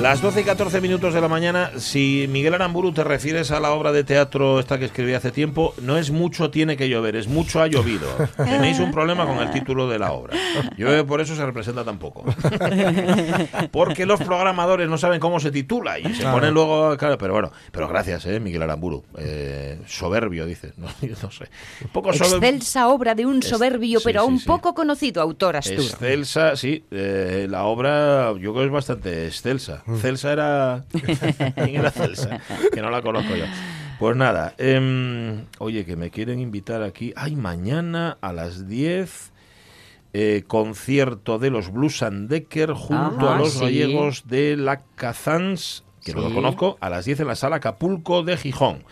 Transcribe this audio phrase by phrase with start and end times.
[0.00, 3.72] Las 12 y 14 minutos de la mañana, si Miguel Aramburu te refieres a la
[3.72, 7.28] obra de teatro esta que escribí hace tiempo, no es mucho tiene que llover, es
[7.28, 8.08] mucho ha llovido.
[8.36, 10.34] Tenéis un problema con el título de la obra.
[10.78, 12.24] Yo por eso se representa tampoco.
[13.72, 17.52] Porque los programadores no saben cómo se titula y se ponen luego, claro, pero bueno,
[17.70, 19.04] pero gracias, eh, Miguel Aramburu.
[19.18, 20.72] Eh, soberbio, dice.
[20.80, 20.86] No,
[21.22, 21.44] no sé.
[21.84, 22.36] Un poco soberbio.
[22.48, 24.46] Excelsa obra de un Es- soberbio, sí, pero sí, un sí.
[24.46, 25.78] poco conocido autor Astur.
[25.78, 29.82] Excelsa, sí, eh, la obra yo creo que es bastante excelsa.
[29.98, 30.84] Celsa era...
[31.54, 32.40] ¿Quién era Celsa?
[32.72, 33.44] Que no la conozco yo.
[33.98, 37.12] Pues nada, em, oye, que me quieren invitar aquí.
[37.16, 39.30] Ay, mañana a las 10,
[40.14, 43.60] eh, concierto de los Blues and Decker junto Ajá, a los sí.
[43.60, 48.22] gallegos de la Cazans, que no lo conozco, a las 10 en la sala Acapulco
[48.22, 48.84] de Gijón.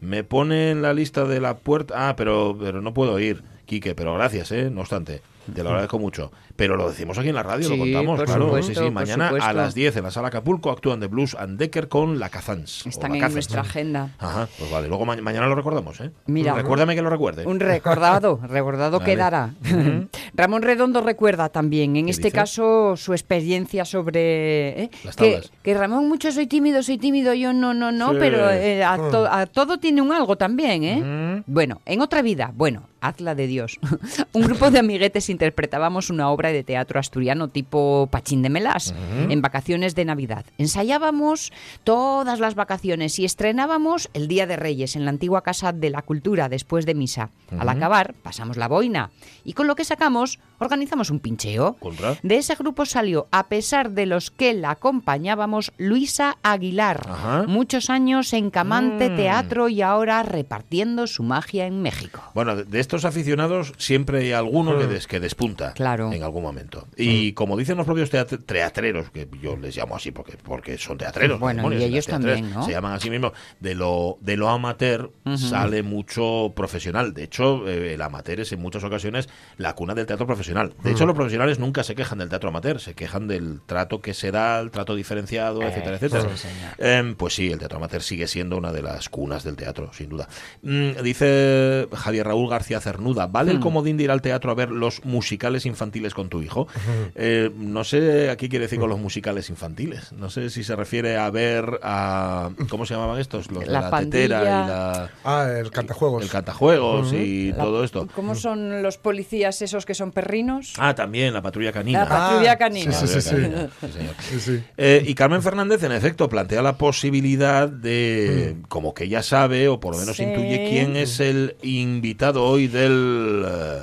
[0.00, 2.08] Me pone en la lista de la puerta.
[2.08, 4.68] Ah, pero, pero no puedo ir, Quique, pero gracias, ¿eh?
[4.68, 5.22] No obstante,
[5.54, 6.32] te lo agradezco mucho.
[6.56, 8.44] Pero lo decimos aquí en la radio, Sí, lo contamos, por claro.
[8.46, 11.34] supuesto, sí, sí, por mañana a las 10 en la sala Acapulco actúan de Blues
[11.38, 12.86] and Decker con la Cazans.
[12.86, 14.10] Están en nuestra agenda.
[14.18, 14.88] Ajá, pues vale.
[14.88, 16.10] Luego ma- mañana lo recordamos, ¿eh?
[16.26, 16.54] Mira.
[16.54, 17.46] Recuérdame que lo recuerde.
[17.46, 19.12] Un recordado, recordado Vale.
[19.12, 19.54] quedará.
[20.34, 22.34] Ramón Redondo recuerda también, en ¿Qué este dice?
[22.36, 24.82] caso, su experiencia sobre...
[24.84, 24.90] ¿eh?
[25.04, 28.16] Las que, que Ramón, mucho soy tímido, soy tímido, yo no, no, no, Sí.
[28.18, 29.10] pero eh, a, Mm.
[29.10, 31.42] to- a todo tiene un algo también, ¿eh?
[31.46, 33.78] Bueno, en otra vida, bueno, hazla de Dios.
[34.32, 38.94] un grupo de amiguetes interpretábamos una obra de teatro asturiano tipo Pachín de Melás
[39.28, 40.44] en vacaciones de Navidad.
[40.58, 41.52] Ensayábamos
[41.84, 46.02] todas las vacaciones y estrenábamos el Día de Reyes en la antigua Casa de la
[46.02, 47.30] Cultura después de misa.
[47.58, 49.10] Al acabar, pasamos la boina
[49.44, 51.74] y con lo que sacamos, organizamos un pincheo.
[51.80, 52.16] Contra.
[52.22, 57.06] De ese grupo salió, a pesar de los que la acompañábamos, Luisa Aguilar.
[57.08, 57.44] Ajá.
[57.46, 59.16] Muchos años en Camante Mm.
[59.16, 62.20] Teatro y ahora repartiendo su magia en México.
[62.34, 66.12] Bueno, de, estos aficionados siempre hay alguno que, des- que despunta Claro.
[66.12, 66.86] en algún momento.
[66.96, 70.98] Y como dicen los propios teat- teatreros, que yo les llamo así porque, porque son
[70.98, 71.38] teatreros.
[71.40, 72.64] Bueno, demonios, y ellos también, ¿no?
[72.64, 73.32] Se llaman a sí mismos.
[73.60, 77.14] De lo, de lo amateur sale mucho profesional.
[77.14, 80.74] De hecho, eh, el amateur es en muchas ocasiones la cuna del teatro profesional.
[80.82, 81.08] De hecho, Mm.
[81.08, 84.60] los profesionales nunca se quejan del teatro amateur, se quejan del trato que se da,
[84.60, 86.28] el trato diferenciado, etcétera, etcétera.
[86.36, 86.74] sí, señor.
[86.78, 90.08] Em, pues sí, el teatro amateur sigue siendo una de las cunas del teatro, sin
[90.08, 90.28] duda.
[90.62, 93.62] Mm, dice Javier Raúl García Cernuda, ¿vale el Hmm.
[93.62, 96.66] comodín de ir al teatro a ver los musicales infantiles con tu hijo?
[97.14, 100.12] Eh, no sé a qué quiere decir con los musicales infantiles.
[100.12, 102.50] No sé si se refiere a ver a...
[102.68, 103.50] ¿Cómo se llamaban estos?
[103.50, 105.10] Los de La la, tetera y la...
[105.24, 106.22] Ah, el cantajuegos.
[106.22, 108.08] El cantajuegos y La- todo esto.
[108.14, 110.74] ¿Cómo son los policías esos que son perrinos?
[110.78, 112.00] Ah, también, la patrulla canina.
[112.00, 112.92] La patrulla canina.
[112.92, 113.28] Sí, sí, sí.
[113.28, 113.34] sí.
[113.36, 113.98] Canina, sí.
[114.30, 114.62] Sí, sí.
[114.76, 119.80] Eh, y Carmen Fernández, en efecto, plantea la posibilidad de, como que ella sabe, o
[119.80, 120.22] por lo menos Sí.
[120.22, 123.78] intuye quién es el invitado hoy del eh,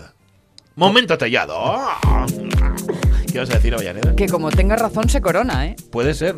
[0.76, 1.54] Momento Tellado.
[1.58, 2.26] ¡Ah!
[3.32, 4.16] ¿Qué vas a decir, Avellaneda?
[4.16, 5.76] Que como tenga razón se corona, ¿eh?
[5.92, 6.36] Puede ser.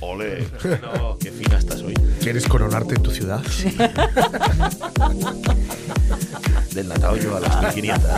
[0.00, 0.46] Ole,
[0.82, 1.94] no, qué fina estás hoy.
[2.20, 3.40] ¿Quieres coronarte en tu ciudad?
[6.74, 8.10] Del Natao yo a las 1500.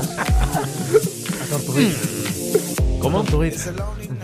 [3.00, 3.22] ¿Cómo?
[3.22, 3.72] Tortuguita.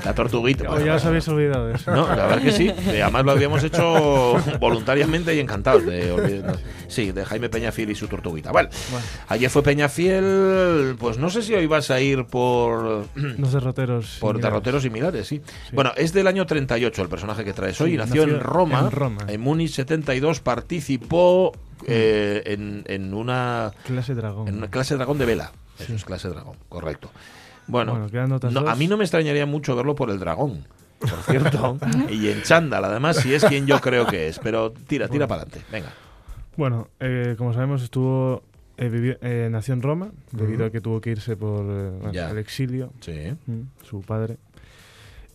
[0.05, 0.71] La tortuguita.
[0.71, 1.91] Oh, ya os habéis olvidado de eso.
[1.93, 2.69] No, la verdad que sí.
[2.69, 6.59] Eh, Además lo habíamos hecho voluntariamente y encantados de olvidarnos.
[6.89, 8.51] Sí, de Jaime Peñafiel y su tortuguita.
[8.53, 9.07] Bueno, Bueno.
[9.29, 14.17] ayer fue Peñafiel, pues no sé si hoy vas a ir por Los derroteros.
[14.21, 14.43] por similares.
[14.43, 15.41] derroteros similares, sí.
[15.73, 17.93] Bueno, es del año 38 el personaje que traes hoy.
[17.93, 19.21] Sí, nació, nació en Roma, en Roma.
[19.29, 21.53] en Múnich 72, participó
[21.87, 24.49] eh, en, en una Clase dragón.
[24.49, 25.53] en una clase dragón de vela.
[25.79, 27.11] Eso es clase dragón, correcto.
[27.67, 30.67] Bueno, Bueno, no, a mí no me extrañaría mucho verlo por el dragón,
[30.99, 31.79] por cierto.
[32.11, 34.39] y en chándal, además, si es quien yo creo que es.
[34.39, 35.65] Pero tira, tira para adelante.
[35.73, 35.93] Venga.
[36.57, 38.43] Bueno, eh, como sabemos, estuvo.
[38.77, 42.29] eh, vivió- eh, nació en Roma, debido a que tuvo que irse por eh, bueno,
[42.31, 43.33] el exilio, Sí.
[43.47, 44.37] mm, su padre.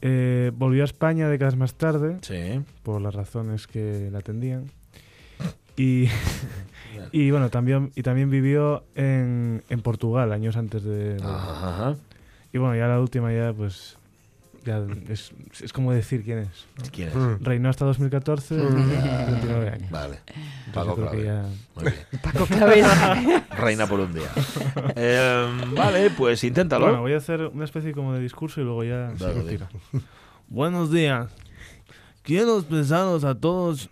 [0.01, 2.61] Eh, volvió a España décadas más tarde, Sí.
[2.83, 4.65] por las razones que la atendían.
[5.77, 6.07] Y,
[7.11, 11.17] y bueno, también, y también vivió en, en Portugal años antes de...
[11.23, 11.95] Ajá.
[12.53, 13.95] Y bueno, ya la última ya pues...
[14.65, 15.31] Ya es,
[15.61, 16.67] es como decir quién es.
[16.77, 16.83] ¿no?
[16.91, 17.15] ¿Quién es?
[17.15, 17.35] Mm.
[17.43, 19.89] Reinó hasta 2014, 29 años.
[19.89, 20.19] Vale.
[20.73, 21.23] Paco Claver.
[21.25, 21.95] ya- Muy bien.
[22.21, 22.85] Paco Clavel.
[23.57, 24.27] Reina por un día.
[24.97, 26.87] Eh, vale, pues inténtalo.
[26.87, 29.69] Bueno, voy a hacer una especie como de discurso y luego ya se retira.
[30.49, 31.31] Buenos días.
[32.21, 33.89] Quiero expresaros a todos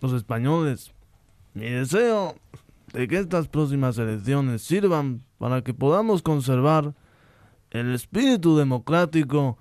[0.00, 0.90] los españoles
[1.54, 2.34] mi deseo
[2.92, 6.92] de que estas próximas elecciones sirvan para que podamos conservar
[7.70, 9.58] el espíritu democrático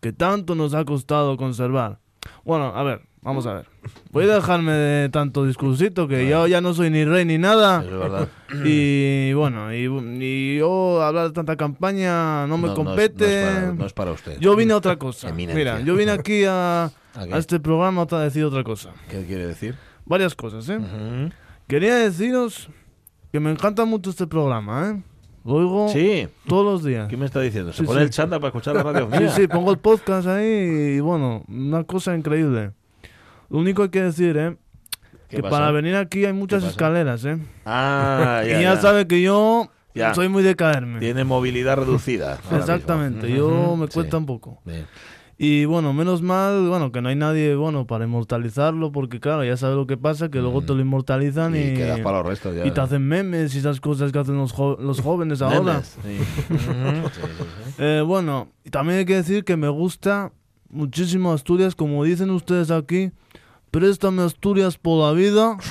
[0.00, 1.98] que tanto nos ha costado conservar.
[2.44, 3.66] Bueno, a ver, vamos a ver.
[4.10, 7.82] Voy a dejarme de tanto discursito que yo ya no soy ni rey ni nada.
[7.84, 8.28] Es verdad.
[8.64, 9.86] Y bueno, y,
[10.22, 13.24] y yo hablar de tanta campaña no me No- no es- compete.
[13.24, 14.38] No es, para, no es para usted.
[14.40, 15.28] Yo vine a otra cosa.
[15.30, 15.56] Eminencia.
[15.76, 16.84] Mira, yo vine aquí a,
[17.14, 18.90] ¿A este programa a decir otra cosa.
[19.08, 19.74] ¿Qué quiere decir?
[20.04, 20.78] Varias cosas, ¿eh?
[21.68, 22.68] Quería deciros
[23.32, 25.02] que me encanta mucho este programa, ¿eh?
[25.44, 26.28] Lo oigo Sí.
[26.46, 27.08] todos los días.
[27.08, 27.72] ¿Qué me está diciendo?
[27.72, 28.04] ¿Se Sí, pone sí.
[28.04, 29.28] el chándal para escuchar la radio Sí, mía?
[29.30, 30.46] sí, pongo el podcast ahí
[30.96, 32.72] y bueno, una cosa increíble.
[33.50, 34.56] Lo único que hay que decir, ¿eh?
[35.28, 35.50] ¿Qué Que pasa?
[35.56, 37.38] para venir aquí hay muchas escaleras, ¿eh?
[37.66, 38.80] Ah, y ya, ya, ya.
[38.80, 40.14] sabe que yo Ya.
[40.14, 41.00] soy muy de caerme.
[41.00, 42.38] Tiene movilidad reducida.
[42.52, 44.60] Exactamente, yo me cuesta un poco.
[44.64, 44.86] Bien.
[45.38, 49.56] Y bueno, menos mal, bueno, que no hay nadie, bueno, para inmortalizarlo, porque claro, ya
[49.56, 52.54] sabes lo que pasa, que luego te lo inmortalizan y, Y quedas para los restos
[52.54, 52.64] ya.
[52.66, 55.82] y te hacen memes y esas cosas que hacen los, jo- los jóvenes ahora.
[55.82, 56.18] Sí.
[57.78, 60.32] Eh, bueno, también hay que decir que me gusta
[60.70, 63.10] muchísimo Asturias, como dicen ustedes aquí,
[63.72, 65.56] préstame Asturias por la vida.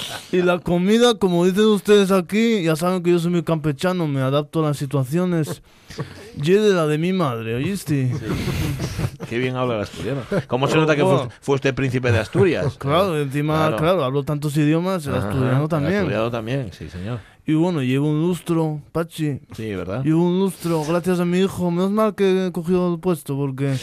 [0.32, 4.20] y la comida, como dicen ustedes aquí, ya saben que yo soy muy campechano, me
[4.20, 5.62] adapto a las situaciones.
[6.40, 8.12] Y de la de mi madre, ¿oíste?
[9.28, 10.20] Qué bien habla el asturiano.
[10.46, 12.76] ¿Cómo se nota que fue, fue usted príncipe de Asturias?
[12.78, 15.94] Claro, encima, claro, hablo tantos idiomas, el Ajá, asturiano El también.
[15.96, 17.18] asturiano también, sí, señor.
[17.44, 19.40] Y bueno, llevo un lustro, Pachi.
[19.56, 20.04] Sí, ¿verdad?
[20.04, 21.70] Llevo un lustro, gracias a mi hijo.
[21.70, 23.76] Menos mal que he cogido el puesto, porque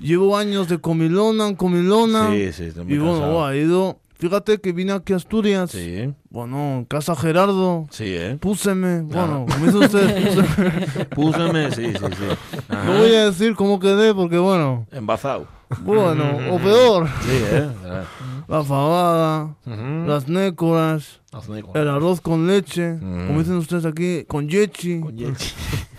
[0.00, 2.30] llevo años de comilona comilona.
[2.32, 4.00] Sí, sí, estoy muy y bueno, he ido.
[4.16, 5.70] Fíjate que vine aquí a Asturias.
[5.72, 7.86] Sí, Bueno, casa Gerardo.
[7.90, 8.38] sí, ¿eh?
[8.40, 9.02] Púseme.
[9.02, 11.04] Bueno, como dicen ustedes, púseme.
[11.14, 12.60] Púseme, sí, sí, sí.
[12.68, 12.84] Ajá.
[12.84, 14.86] No voy a decir cómo quedé, porque bueno.
[14.92, 15.46] Embazado.
[15.82, 17.08] Bueno, o peor.
[17.22, 17.68] Sí, ¿eh?
[17.82, 18.04] Verdad.
[18.46, 20.06] La fabada, Ujú.
[20.08, 22.92] las nécoras, Hazme con- el arroz con leche.
[23.00, 23.26] Mm.
[23.26, 25.00] Como dicen ustedes aquí, con yechi.
[25.00, 25.52] con Yechi.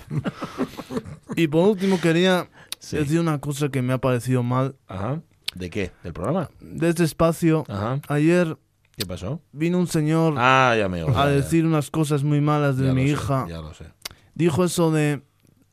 [1.35, 2.47] Y por último quería
[2.79, 2.97] Sí.
[2.97, 4.75] decir una cosa que me ha parecido mal.
[4.87, 5.21] Ajá.
[5.55, 5.91] ¿De qué?
[6.03, 6.49] ¿Del programa?
[6.59, 7.99] De este espacio, Ajá.
[8.09, 8.57] ayer
[8.97, 9.41] ¿Qué pasó?
[9.51, 13.45] vino un señor Ah, ya me a decir unas cosas muy malas de mi hija.
[13.49, 13.85] ya lo sé.
[14.35, 15.21] Dijo eso de...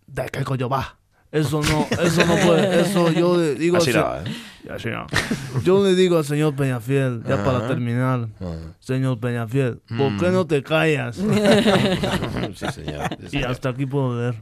[0.07, 0.99] ¿De qué coño va?
[1.31, 3.79] Eso no, eso no puede, eso yo digo...
[3.79, 4.25] Así se- ¿eh?
[4.71, 5.07] Así no.
[5.65, 8.55] Yo le digo al señor Peñafiel, ya para terminar, Ah.
[8.81, 10.19] señor Peñafiel, ¿por Mm.
[10.21, 11.17] qué no te callas?
[12.55, 13.09] sí, señor.
[13.29, 14.35] sí, y hasta aquí puedo leer.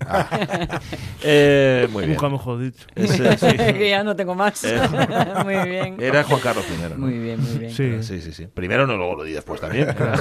[1.22, 2.14] Eh, muy bien.
[2.16, 2.86] Nunca mejor dicho.
[2.94, 3.56] Ese, sí.
[3.56, 4.62] que ya no tengo más.
[4.64, 4.78] Eh.
[5.44, 5.96] muy bien.
[6.00, 6.90] Era Juan Carlos I.
[6.92, 6.98] ¿no?
[6.98, 7.72] Muy bien, muy bien.
[7.72, 8.02] Sí.
[8.02, 8.46] Sí, sí, sí.
[8.46, 9.88] Primero no, luego lo di después también.
[9.88, 10.16] Era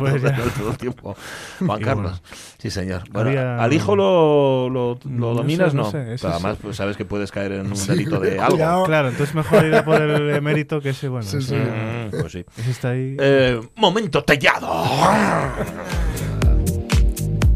[0.00, 0.22] después
[0.58, 1.16] todo, el tiempo.
[1.64, 2.22] Juan Y Carlos.
[2.58, 3.02] Sí, señor.
[3.10, 5.84] Bueno, Había- al hijo lo, lo, lo No dominas, sé, ¿no?
[5.84, 6.60] no sé, Pero además, sí.
[6.62, 8.84] pues, sabes que puedes caer en un delito de algo.
[8.84, 11.54] Claro, entonces mejor ir a por el emérito que ese, bueno, Sí, ese, sí.
[11.56, 12.44] Mm, pues sí.
[12.58, 13.16] ese está ahí.
[13.20, 14.84] Eh, momento tellado.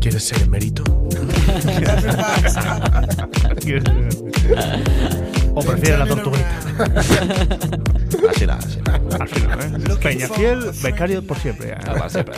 [0.01, 0.85] ¿Quieres ser emérito?
[5.57, 6.61] o prefiere la tortuguita.
[8.31, 8.95] Así era, así era.
[9.21, 9.97] Al final, ¿eh?
[10.03, 11.69] Peñafiel, becario por siempre.
[11.69, 11.79] ya.
[11.87, 12.35] Ah, va, siempre.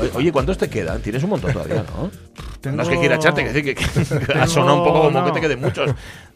[0.00, 1.00] Oye, Oye, ¿cuántos te quedan?
[1.02, 2.10] Tienes un montón todavía, ¿no?
[2.60, 5.24] Tengo- No es que quiera echarte, que, decir que, que ha sonado un poco como
[5.26, 5.90] que te queden muchos.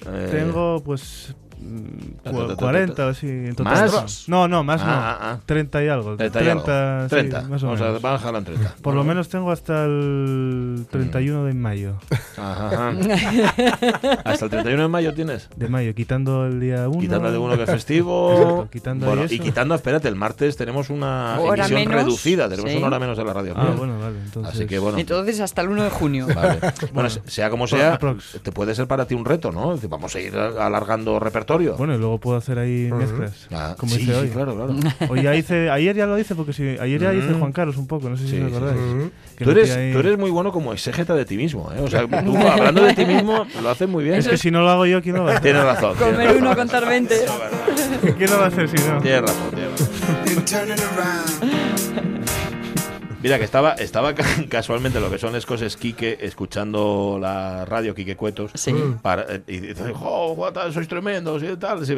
[0.06, 3.06] Eh, Tengo, pues, mm, Ta, ta, cu- ta, ta, 40 ta.
[3.06, 3.26] o así.
[3.28, 3.90] en total.
[3.90, 4.28] ¿Más?
[4.28, 4.92] No, no, más Ah, no.
[4.92, 5.38] ah, ah.
[5.46, 6.16] 30 y algo.
[6.16, 6.62] 30 y algo.
[6.64, 7.42] 30, sí, 30.
[7.42, 8.02] más o Vamos a menos.
[8.02, 8.74] bajarla en 30.
[8.82, 11.94] Por lo menos tengo hasta el 31 de mayo.
[12.36, 12.90] Ajá.
[14.24, 15.48] Hasta el 31 de mayo tienes.
[15.56, 17.00] De mayo, quitando el día 1.
[17.00, 18.32] Quitando de uno que es festivo.
[18.32, 22.48] Exacto, quitando bueno, y quitando, espérate, el martes tenemos una Hora emisión menos, reducida.
[22.48, 22.76] Tenemos sí.
[22.76, 23.52] una hora menos en la radio.
[23.56, 24.18] Ah, bueno, vale.
[24.24, 24.98] Entonces, Así que bueno.
[24.98, 26.26] Entonces hasta el 1 de junio.
[26.34, 26.58] Vale.
[26.92, 28.40] Bueno, se- sea como sea, aprox.
[28.42, 29.70] te puede ser para ti un reto, ¿no?
[29.74, 31.49] Es decir, Vamos a ir alargando repertorio.
[31.76, 33.46] Bueno, y luego puedo hacer ahí mezclas.
[33.52, 34.28] Ah, como sí, hice sí, hoy.
[34.28, 34.74] claro, claro.
[35.08, 37.32] Hoy ya hice, ayer ya lo hice porque sí, ayer ya hice.
[37.34, 38.80] Juan Carlos un poco, no sé si Sí, os acordáis.
[39.38, 41.80] Tú eres, ahí- tú eres muy bueno como exégeta de ti mismo, ¿eh?
[41.80, 44.16] O sea, tú hablando de ti mismo lo haces muy bien.
[44.16, 45.42] Es que si no lo hago yo, ¿quién lo va a hacer?
[45.52, 45.94] Tienes razón.
[45.96, 46.42] tienes Comer razón.
[46.42, 47.14] uno, contar 20.
[48.18, 48.98] ¿Quién lo va a hacer si no?
[49.00, 49.80] Tienes razón, tienes
[50.96, 52.09] razón.
[53.22, 57.94] Mira, que estaba, estaba ca- casualmente lo que son las cosas Quique, escuchando la radio
[57.94, 58.50] Quique Cuetos.
[58.54, 58.72] Sí.
[59.02, 61.42] para- eh, y dice, ¡oh, guata, sois tremendos!
[61.42, 61.84] Y tal.
[61.84, 61.96] Sí,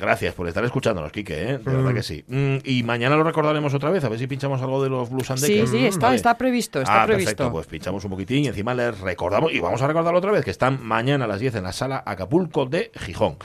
[0.00, 1.58] Gracias por estar escuchándonos, Quique, ¿eh?
[1.58, 2.24] de verdad que sí.
[2.26, 5.30] Mm, y mañana lo recordaremos otra vez, a ver si pinchamos algo de los Blues
[5.30, 6.16] and Sí, sí, está, Vale.
[6.16, 7.30] está previsto, está ah, previsto.
[7.30, 10.42] perfecto, pues pinchamos un poquitín y encima les recordamos, y vamos a recordarlo otra vez,
[10.44, 13.36] que están mañana a las 10 en la sala Acapulco de Gijón.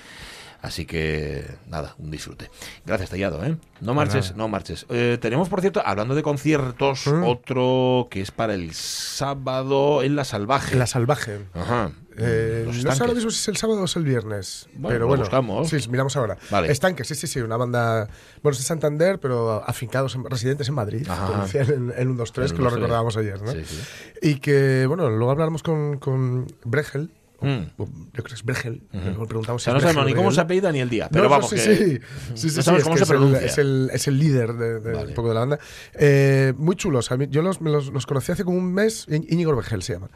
[0.62, 2.50] Así que, nada, un disfrute.
[2.86, 3.58] Gracias, Tallado, ¿eh?
[3.80, 4.86] No marches, no marches.
[4.90, 10.26] Eh, tenemos, por cierto, hablando de conciertos, otro que es para el sábado en La
[10.26, 10.76] Salvaje.
[10.76, 11.40] La salvaje.
[11.54, 11.92] Ajá.
[12.20, 14.68] Eh, no sé ahora mismo si es el sábado o es el viernes.
[14.74, 15.70] Bueno, pero bueno, buscamos.
[15.70, 16.38] Sí, miramos ahora.
[16.50, 16.72] Vale.
[16.72, 18.10] Estanques, sí, sí, sí, una banda.
[18.42, 21.08] Bueno, es de Santander, pero afincados, en, residentes en Madrid.
[21.54, 22.74] En, en 1, 2, 3, En que lo 1, 2, 3.
[22.74, 23.52] recordábamos ayer, ¿no?
[23.52, 23.80] Sí, sí.
[24.24, 27.12] Y que, bueno, luego hablaremos con, con Bregel.
[27.40, 27.64] Mm.
[27.78, 28.84] Yo creo que es Bregel.
[28.92, 30.90] Le preguntamos O sea, si no es sabemos ni cómo o se apellida ni el
[30.90, 31.08] día.
[31.12, 31.86] Pero no, vamos, sí, que sí, sí,
[32.34, 33.46] sí, no sí, sabemos es cómo que se es el- pronuncia.
[33.46, 35.08] Es el, es el líder de, de- Vale.
[35.10, 35.60] un poco de la banda.
[35.94, 37.12] Eh, muy chulos.
[37.12, 39.06] A mí- yo los, me los, los conocí hace como un mes.
[39.10, 40.10] Íñigo Bregel se llama.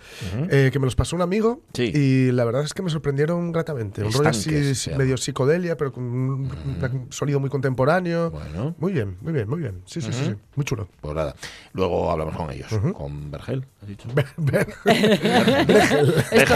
[0.49, 1.61] Eh, que me los pasó un amigo.
[1.73, 1.91] Sí.
[1.93, 4.03] Y la verdad es que me sorprendieron gratamente.
[4.03, 4.49] Un rollo así,
[4.97, 8.31] medio psicodelia, pero con un, un sonido muy contemporáneo.
[8.31, 8.75] Bueno.
[8.79, 9.81] Muy bien, muy bien, muy bien.
[9.85, 10.35] Sí, sí, sí, sí.
[10.55, 10.87] Muy chulo.
[11.01, 11.35] Pues nada,
[11.73, 12.67] luego hablamos con ellos.
[12.93, 14.07] Con Bergel, has dicho.
[16.31, 16.55] Esto,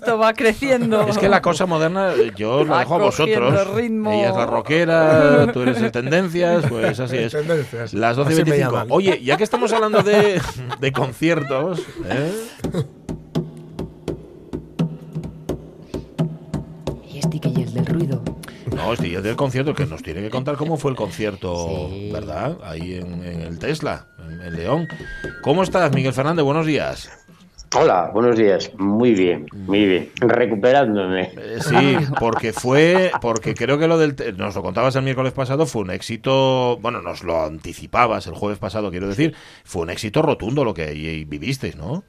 [0.00, 1.06] esto va creciendo.
[1.06, 3.74] Es que la cosa moderna, yo lo Va dejo a vosotros.
[3.74, 4.10] ritmo.
[4.12, 7.32] Ella es la rockera, tú eres el tendencias, pues así es.
[7.32, 7.92] Tendencias.
[7.94, 8.70] Las 12 y Así me 25.
[8.72, 8.88] llaman.
[8.90, 10.40] Oye, ya que estamos hablando de,
[10.80, 12.32] de conciertos, ¿eh?
[17.12, 18.22] Y este que ya es del ruido.
[18.74, 22.10] No, estoy del concierto, que nos tiene que contar cómo fue el concierto, Sí.
[22.12, 22.56] ¿verdad?
[22.64, 24.88] Ahí en, en el Tesla, en, en León.
[25.42, 26.44] ¿Cómo estás, Miguel Fernández?
[26.44, 27.10] Buenos días.
[27.76, 28.72] Hola, buenos días.
[28.78, 30.10] Muy bien, muy bien.
[30.20, 31.32] Recuperándome.
[31.36, 35.66] Eh, Sí, porque fue, porque creo que lo del, nos lo contabas el miércoles pasado,
[35.66, 40.20] fue un éxito, bueno, nos lo anticipabas el jueves pasado, quiero decir, fue un éxito
[40.20, 40.92] rotundo lo que
[41.28, 42.02] vivisteis, ¿no?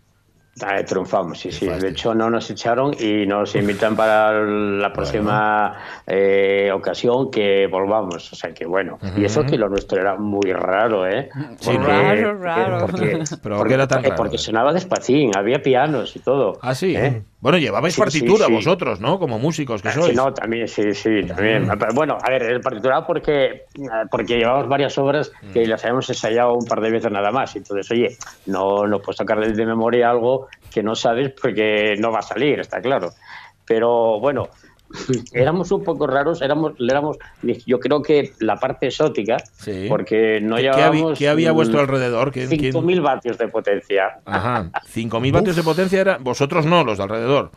[0.61, 1.65] Ah, triunfamos, sí, sí.
[1.65, 8.33] De hecho, no nos echaron y nos invitan para la próxima eh, ocasión que volvamos.
[8.33, 8.99] O sea que bueno.
[9.15, 11.29] Y eso que lo nuestro era muy raro, ¿eh?
[11.59, 11.87] Sí, ¿no?
[11.87, 12.77] Raro, raro.
[12.85, 14.15] Porque, Pero porque- ¿qué era tan eh, raro?
[14.17, 16.59] porque sonaba despacín, había pianos y todo.
[16.61, 16.95] Ah, sí.
[16.97, 17.23] ¿eh?
[17.39, 18.53] Bueno, llevabais Sí, partitura sí, sí.
[18.53, 19.17] vosotros, ¿no?
[19.17, 20.07] Como músicos que Ah, sois.
[20.09, 21.67] Sí, no, también, sí, sí, también.
[21.79, 23.63] Pero Bueno, a ver, el partitura porque,
[24.11, 27.55] porque llevamos varias obras que las habíamos ensayado un par de veces nada más.
[27.55, 28.15] Entonces, oye,
[28.45, 30.40] no, no puedes sacar de memoria algo
[30.71, 33.11] que no sabes porque no va a salir, está claro.
[33.65, 34.49] Pero bueno,
[35.33, 37.17] éramos un poco raros, éramos, éramos
[37.65, 39.85] yo creo que la parte exótica, Sí.
[39.87, 41.19] porque no ¿Qué, qué había, llevábamos...
[41.19, 42.31] qué había a vuestro alrededor?
[42.31, 44.19] ¿Quién- quién- 5.000 vatios de potencia.
[44.25, 47.51] Ajá, 5.000 vatios de potencia era vosotros no, los de alrededor.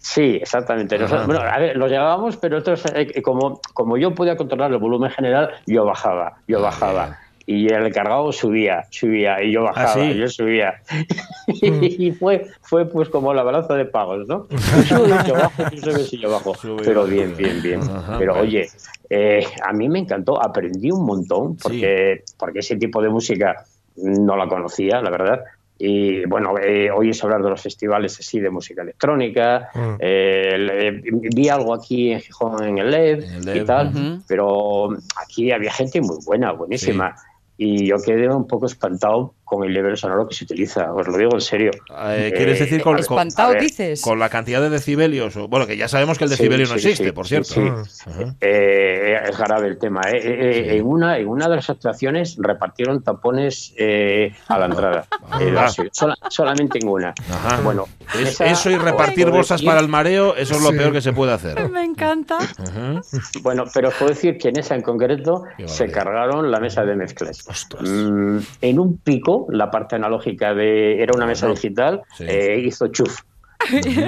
[0.00, 0.96] Sí, exactamente.
[0.98, 4.78] Nosotros- bueno, a ver, los llevábamos, pero otros, eh, como, como yo podía controlar el
[4.78, 7.18] volumen general, yo bajaba, yo Ah, bajaba.
[7.50, 10.00] Y el cargado subía, subía, y yo bajaba, sí?
[10.02, 10.82] y yo subía.
[11.48, 14.46] y fue, fue pues como la balanza de pagos, ¿no?
[14.86, 16.52] Subes, yo bajo, tú subes y yo bajo.
[16.84, 17.80] Pero bien, bien, bien.
[17.80, 18.68] Ajá, Pero oye,
[19.08, 23.64] eh, a mí me encantó, aprendí un montón, porque, porque ese tipo de música
[23.96, 25.42] no la conocía, la verdad.
[25.80, 29.70] Y bueno, eh, oyes hablar de los festivales así de música electrónica.
[29.74, 29.94] Mm.
[30.00, 30.90] eh, le-
[31.34, 33.24] vi algo aquí en Gijón en el LED,
[33.54, 34.90] y tal, pero
[35.24, 37.16] aquí había gente muy buena, buenísima.
[37.60, 41.16] Y yo quedé un poco espantado con el nivel sonoro que se utiliza, os lo
[41.16, 41.70] digo en serio.
[41.98, 44.02] Eh, ¿Quieres decir con, Espantado, dices.
[44.02, 45.34] con la cantidad de decibelios?
[45.36, 47.48] o- Bueno, que ya sabemos que el Sí, decibelio no sí, existe, sí, por cierto.
[47.54, 47.62] sí.
[47.62, 48.34] Ajá.
[48.42, 50.02] Eh, es grave el tema.
[50.12, 50.20] ¿eh?
[50.22, 50.76] Eh, Sí.
[50.76, 55.06] en, una, en una de las actuaciones repartieron tapones eh, a la entrada.
[55.40, 55.68] Eh, Ah.
[55.68, 57.14] sí, sola- solamente en una.
[57.30, 57.60] Ajá.
[57.62, 61.00] Bueno, Es- esa- eso y repartir bolsas para el mareo, eso es lo peor que
[61.00, 61.54] se puede hacer.
[61.70, 62.38] Me encanta.
[62.38, 63.00] Ajá.
[63.42, 66.84] Bueno, pero os puedo decir que en esa en concreto Qué se cargaron la mesa
[66.84, 67.47] de mezclas.
[67.80, 72.24] Mm, en un pico, la parte analógica de era una mesa digital, sí.
[72.26, 73.20] eh, hizo chuf.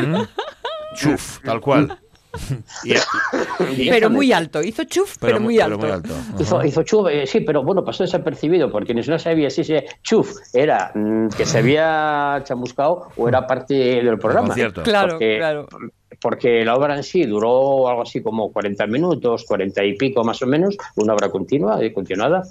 [0.94, 1.98] Chuf, tal cual.
[2.84, 2.92] Y-
[3.76, 4.62] y- Pero muy alto.
[4.62, 5.92] Hizo chuf, pero, mu- muy alto.
[5.92, 6.14] alto.
[6.64, 10.36] Hizo, chuf, eh, sí, pero bueno, pasó desapercibido porque ni no sabía si ese chuf
[10.52, 14.54] era mm, que se había chamuscado o era parte del programa.
[14.54, 15.66] Claro, Porque- claro.
[16.20, 20.40] Porque la obra en sí duró algo así como 40 minutos, 40 y pico más
[20.42, 22.42] o menos, una obra continua y continuada.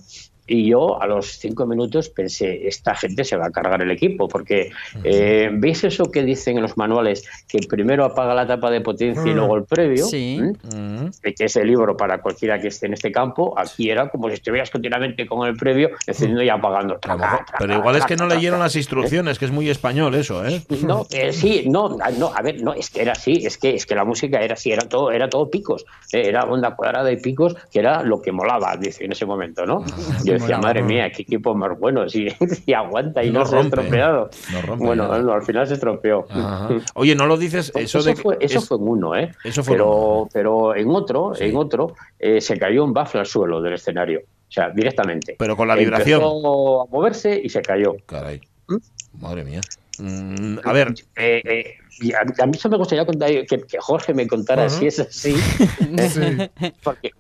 [0.52, 4.28] Y yo a los cinco minutos pensé, esta gente se va a cargar el equipo,
[4.28, 4.72] porque
[5.04, 7.24] eh, ¿veis eso que dicen en los manuales?
[7.48, 10.06] Que primero apaga la tapa de potencia y luego el previo.
[10.06, 10.40] Sí.
[10.42, 11.10] ¿Mm?
[11.22, 14.34] Que es el libro para cualquiera que esté en este campo, aquí era como si
[14.34, 16.98] estuvieras continuamente con el previo, encendiendo y apagando.
[17.04, 20.16] A lo mejor- Pero igual es que no leyeron las instrucciones, que es muy español
[20.16, 20.64] eso, ¿eh?
[20.84, 23.86] No, eh, sí, no, no, a ver, no, es que era así, es que es
[23.86, 27.18] que la música era así, era todo, era todo picos, eh, era onda cuadrada y
[27.18, 29.84] picos, que era lo que molaba, dice en ese momento, ¿no?
[30.26, 33.58] Yo decía, madre mía, qué equipo más bueno, si, si aguanta y no, no se
[33.58, 34.30] ha estropeado.
[34.52, 36.26] no rompe bueno, no, al final se estropeó.
[36.30, 36.70] Ajá.
[36.96, 39.32] Oye, no lo dices, eso, Eso, de fue, eso es- fue en uno, ¿eh?
[39.44, 40.30] Eso fue pero, uno.
[40.34, 41.46] pero en otro, Sí.
[41.46, 44.22] en otro, eh, se cayó un bafle al suelo del escenario.
[44.22, 45.36] O sea, directamente.
[45.38, 46.22] Pero con la vibración.
[46.22, 47.96] Empezó a moverse y se cayó.
[48.08, 48.42] Caray.
[48.68, 48.78] ¿Mm?
[49.22, 49.62] Madre mía.
[50.00, 53.78] Mm, a ver, Eh, eh, y a, a mí eso me gustaría contar, que, que
[53.80, 55.36] Jorge me contara si es así,
[56.10, 56.38] Sí.
[56.84, 57.12] porque,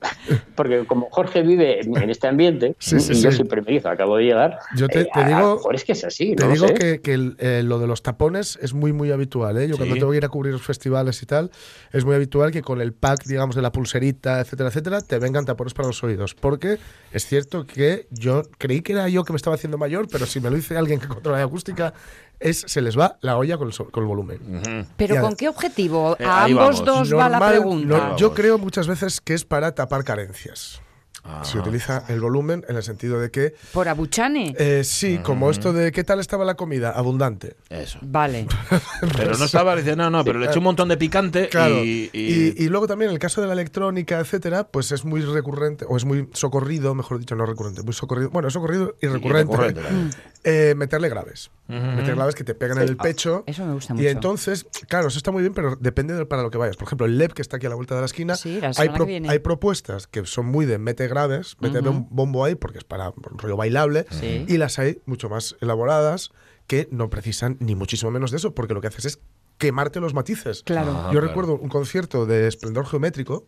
[0.55, 4.17] porque como Jorge vive en, en este ambiente, Sí, sí, y yo soy primerizo, acabo
[4.17, 6.35] de llegar, Yo te- eh, te a- a digo- lo mejor es que es así,
[6.35, 6.73] Te no digo sé.
[6.75, 9.57] que, que el- eh, lo de los tapones es muy, muy habitual.
[9.57, 9.67] ¿eh?
[9.67, 11.51] Yo cuando tengo que ir a cubrir los festivales y tal,
[11.91, 15.45] es muy habitual que con el pack, digamos, de la pulserita, etcétera, etcétera, te vengan
[15.45, 16.35] tapones para los oídos.
[16.35, 16.77] Porque
[17.11, 20.39] es cierto que yo creí que era yo que me estaba haciendo mayor, pero si
[20.39, 21.93] me lo dice alguien que controla la acústica,
[22.39, 24.87] es, se les va la olla con el, so- con el volumen.
[24.97, 25.21] ¿Pero Ya.
[25.21, 26.15] con qué objetivo?
[26.19, 27.09] Eh, A ambos vamos.
[27.09, 27.87] dos va la pregunta.
[28.09, 30.81] no, yo creo muchas veces que es para tapar carencias.
[31.21, 31.43] Ah.
[31.43, 34.55] Se utiliza el volumen en el sentido de que, ¿Por Abuchane?
[34.57, 36.91] eh, sí, como esto de ¿qué tal estaba la comida?
[36.91, 37.57] Abundante.
[37.69, 37.99] Eso.
[38.01, 38.47] Vale.
[39.17, 41.83] Pero no estaba diciendo, no, no, pero le eché un montón de picante Claro.
[41.83, 45.03] y, Y, y- y luego también en el caso de la electrónica, etcétera, pues es
[45.03, 49.07] muy recurrente, o es muy socorrido, mejor dicho, no recurrente, muy socorrido, bueno, socorrido y
[49.07, 49.53] recurrente.
[50.43, 51.51] eh, meterle graves.
[51.67, 53.43] Meter graves que te pegan en el pecho.
[53.45, 54.09] Eso me gusta Y mucho.
[54.09, 56.77] entonces, claro, eso está muy bien, pero depende de para lo que vayas.
[56.77, 58.71] Por ejemplo, el LEP que está aquí a la vuelta de la esquina, Sí, la
[58.77, 58.89] hay,
[59.27, 63.09] hay propuestas que son muy de mete graves, mete un bombo ahí porque es para
[63.09, 64.07] un rollo bailable,
[64.47, 66.31] y las hay mucho más elaboradas
[66.65, 69.19] que no precisan ni muchísimo menos de eso, porque lo que haces es
[69.59, 70.63] quemarte los matices.
[70.63, 70.91] Claro.
[70.95, 71.27] Ah, Yo claro.
[71.27, 73.45] recuerdo un concierto de Esplendor Geométrico,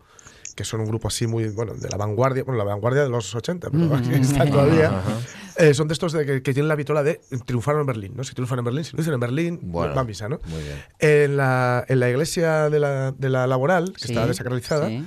[0.55, 3.33] que son un grupo así muy, bueno, de la vanguardia, bueno, la vanguardia de los
[3.33, 4.91] 80, pero aquí están todavía.
[5.57, 8.23] Eh, son de estos de que, que tienen la vitola de triunfaron en Berlín, ¿no?
[8.23, 10.39] Si triunfan en Berlín, si lo dicen en Berlín, Bueno, va a misa, ¿no?
[10.45, 10.77] muy bien.
[10.99, 15.05] En la, en la iglesia de la, de la laboral, que Sí, está desacralizada, sí.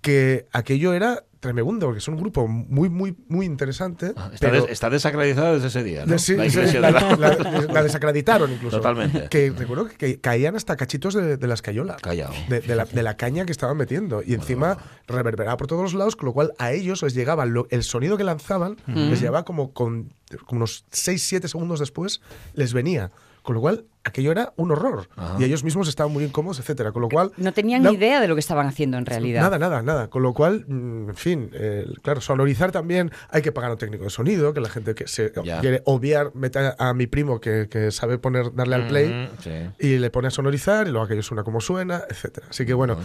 [0.00, 4.12] que aquello era tremendo, porque son un grupo muy, muy, muy interesante.
[4.16, 6.18] Ah, Está, pero- des- está desacreditada desde ese día, ¿no?
[6.18, 7.36] sí, la sí, iglesia la, de la...
[7.72, 8.78] la- desacreditaron incluso.
[8.78, 9.28] Totalmente.
[9.28, 11.96] Que recuerdo que caían hasta cachitos de, de la escayola.
[11.96, 12.32] Callao.
[12.48, 14.22] De, de la, de la caña que estaban metiendo.
[14.24, 17.66] Y encima reverberaba por todos los lados, con lo cual a ellos les llegaba lo-
[17.70, 20.12] el sonido que lanzaban, les llevaba como con
[20.46, 22.20] como unos 6-7 segundos después,
[22.54, 23.10] les venía.
[23.42, 25.08] Con lo cual, aquello era un horror.
[25.16, 25.36] Ajá.
[25.40, 26.92] Y ellos mismos estaban muy incómodos, etcétera.
[26.92, 27.32] Con lo cual.
[27.36, 29.40] No tenían no- ni idea de lo que estaban haciendo en realidad.
[29.42, 30.08] Nada, nada, nada.
[30.10, 33.78] Con lo cual, mm, en fin, eh, claro, sonorizar también hay que pagar a un
[33.78, 35.60] técnico de sonido, que la gente que se Ya.
[35.60, 39.50] quiere obviar, mete a, mi primo que, que sabe poner, darle al play sí.
[39.78, 42.46] y le pone a sonorizar y luego aquello suena como suena, etcétera.
[42.50, 42.96] Así que bueno,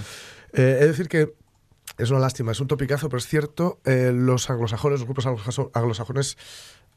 [0.54, 1.34] eh, es decir que
[1.98, 5.72] es una lástima, es un topicazo, pero es cierto, eh, los anglosajones, los grupos anglosajo-
[5.74, 6.38] anglosajones,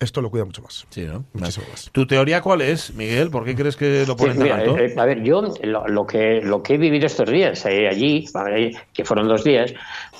[0.03, 0.87] esto lo cuida mucho más.
[0.91, 1.25] Sí, ¿no?
[1.33, 1.89] Muchísimo más.
[1.93, 3.31] ¿Tu teoría cuál es, Miguel?
[3.31, 4.79] ¿Por qué crees que lo Sí, ponen tan mira, alto?
[4.79, 8.25] eh, a ver, yo lo, lo que, lo que he vivido estos días eh, allí,
[8.93, 9.73] que fueron dos días,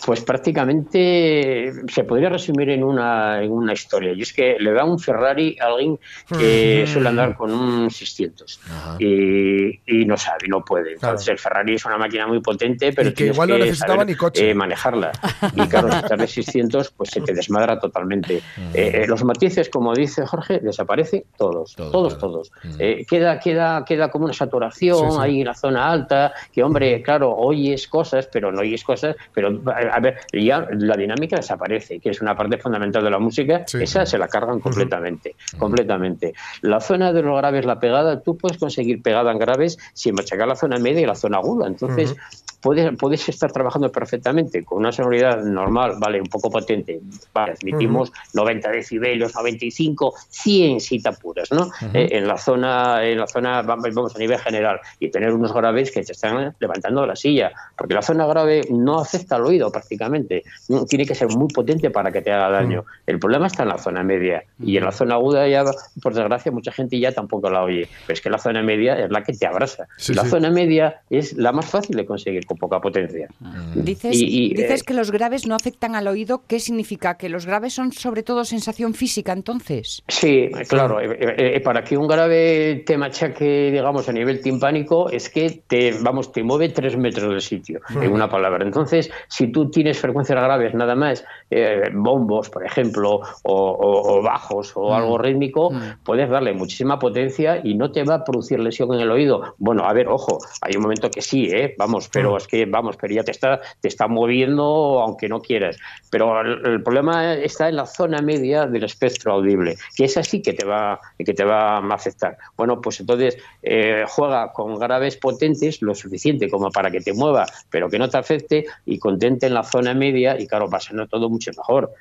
[0.05, 4.13] pues prácticamente se podría resumir en una, en una historia.
[4.13, 5.99] Y es que le da un Ferrari a alguien
[6.39, 8.97] que suele andar con un 600 Ajá.
[8.99, 10.95] y, y no sabe, no puede.
[10.97, 11.13] Claro.
[11.15, 14.07] Entonces el Ferrari es una máquina muy potente, pero Y que igual no necesitaba saber,
[14.07, 14.51] ni coche.
[14.51, 15.13] eh, manejarla.
[15.55, 18.41] Y claro, si estás de 600, pues se te desmadra totalmente.
[18.75, 22.29] Eh, eh, los matices, como dice Jorge, desaparecen todos, Todo, todos, claro.
[22.33, 22.53] todos.
[22.65, 22.77] Mm.
[22.79, 25.17] Eh, queda, queda, queda como una saturación Sí, sí.
[25.21, 29.61] ahí en la zona alta, que hombre, claro, oyes cosas, pero no oyes cosas, pero
[29.93, 33.83] a ver, ya la dinámica desaparece, que es una parte fundamental de la música, Sí.
[33.83, 36.35] esa se la cargan completamente, completamente.
[36.61, 40.47] La zona de los graves, la pegada, tú puedes conseguir pegada en graves sin machacar
[40.49, 42.15] la zona media y la zona aguda, entonces
[42.63, 47.01] puedes, puedes estar trabajando perfectamente con una sonoridad normal, vale, un poco potente,
[47.35, 51.71] vale, admitimos 90 decibelios, 95, 100 si te apuras, ¿no?
[51.93, 55.91] Eh, en la zona, en la zona, vamos, a nivel general, y tener unos graves
[55.91, 59.71] que te están levantando de la silla, porque la zona grave no afecta al oído
[59.71, 60.45] prácticamente,
[60.89, 62.85] tiene que ser muy potente para que te haga daño.
[63.07, 65.65] El problema está en la zona media, y en la zona aguda ya,
[66.01, 69.11] por desgracia, mucha gente ya tampoco la oye, pero es que la zona media es
[69.11, 69.89] la que te abraza.
[69.97, 70.31] Sí, la sí.
[70.31, 73.29] zona media es la más fácil de conseguir con poca potencia.
[73.75, 76.43] Dices, Y- y, dices eh, que los graves no afectan al oído.
[76.47, 77.17] ¿Qué significa?
[77.17, 80.03] ¿Que los graves son sobre todo sensación física entonces?
[80.09, 81.01] Sí, claro.
[81.01, 81.17] eh,
[81.57, 86.33] eh, para que un grave te machaque, digamos, a nivel timpánico, es que te, vamos,
[86.33, 88.65] te mueve tres metros del sitio, en una palabra.
[88.65, 94.23] Entonces, si tú tienes frecuencias graves nada más, eh, bombos, por ejemplo, o, o- o
[94.23, 98.93] bajos o algo rítmico, puedes darle muchísima potencia y no te va a producir lesión
[98.95, 99.55] en el oído.
[99.59, 101.75] Bueno, a ver, ojo, hay un momento que sí, ¿eh?
[101.79, 105.79] Vamos, pero que, vamos, pero ya te está, te está moviendo aunque no quieras.
[106.11, 110.53] Pero el, problema está en la zona media del espectro audible, que es así que
[110.53, 112.37] te va, que te va a afectar.
[112.57, 117.47] Bueno, pues entonces eh, juega con graves potentes lo suficiente como para que te mueva,
[117.71, 121.09] pero que no te afecte y contente en la zona media y claro, va ser
[121.09, 121.93] todo mucho mejor.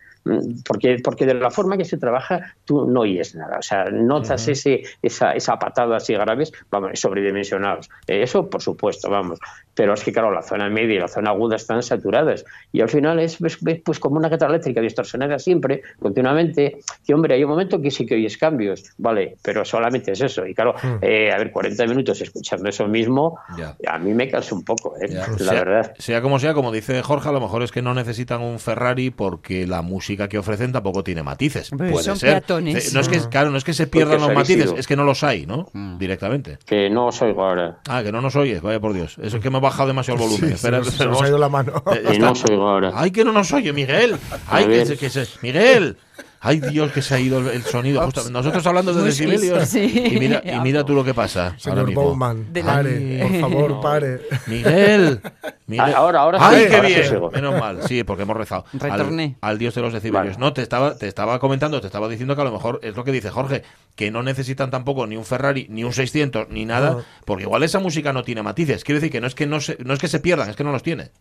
[0.66, 4.48] Porque, porque de la forma que se trabaja tú no oyes nada, o sea, notas
[4.48, 7.90] ese, esa, esa patada así graves, vamos, sobredimensionados.
[8.08, 9.40] Eso, por supuesto, vamos.
[9.74, 12.46] Pero es que, claro, la zona media y la zona aguda están saturadas.
[12.72, 16.80] Y al final es pues, pues, pues como una guitarra eléctrica distorsionada siempre, continuamente.
[17.06, 19.38] Que, hombre, hay un momento que sí que oyes cambios, ¿vale?
[19.42, 20.46] Pero solamente es eso.
[20.46, 23.76] Y claro, eh, a ver, 40 minutos escuchando eso mismo, Ya.
[23.88, 25.08] a mí me cansa un poco, ¿eh?
[25.10, 25.28] Ya.
[25.28, 25.94] la sea, verdad.
[25.98, 29.10] sea como sea, como dice Jorge, a lo mejor es que no necesitan un Ferrari
[29.10, 31.70] porque la música que ofrecen tampoco tiene matices.
[31.70, 32.32] Puede son ser.
[32.32, 32.88] peatones.
[32.88, 34.88] Eh, No es que, claro, no es que se pierdan Porque los es matices, es
[34.88, 35.70] que no los hay, ¿no?
[35.98, 36.58] Directamente.
[36.66, 37.80] Que no os oigo ahora.
[37.90, 39.18] Ah, que no nos oyes, vaya por Dios.
[39.22, 40.50] Eso es que me ha bajado demasiado el volumen.
[40.50, 41.84] Sí, Espera, se se nos ha ido la mano.
[41.94, 42.92] Eh, Que no os oigo ahora.
[42.96, 44.18] Ay, que no nos oye, Miguel.
[44.48, 45.98] Ay, que que se- Miguel.
[46.44, 48.02] Ay, Dios, que se ha ido el, sonido.
[48.04, 49.70] Justo- nosotros hablando de decibelios.
[49.70, 50.08] sí.
[50.12, 51.50] Y mira, y mira tú lo que pasa.
[51.50, 52.02] ahora Señor mismo.
[52.02, 54.22] Bowman, pare, por favor, pare.
[54.48, 55.22] Miguel.
[55.68, 55.86] Miguel.
[55.94, 57.22] Ah, ahora- ahora Ay, sí, qué ahora bien.
[57.34, 57.84] Menos mal.
[57.88, 58.66] Sí, porque hemos rezado.
[58.74, 59.36] Al, Retorné.
[59.40, 60.36] al dios de los decibelios.
[60.36, 60.40] Vale.
[60.40, 63.04] No, te estaba, te estaba comentando, te estaba diciendo que a lo mejor es lo
[63.04, 63.62] que dice Jorge,
[63.96, 67.78] que no necesitan tampoco ni un Ferrari, ni un 600, ni nada, porque igual esa
[67.80, 68.84] música no tiene matices.
[68.84, 70.64] Quiere decir que no es que no se, no es que se pierdan, es que
[70.64, 71.12] no los tiene.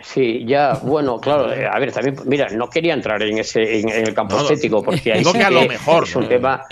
[0.00, 3.88] Sí, ya, bueno, claro, eh, a ver, también, mira, no quería entrar en ese en,
[3.88, 6.64] en el campo No, estético porque ahí digo que a lo mejor, es un tema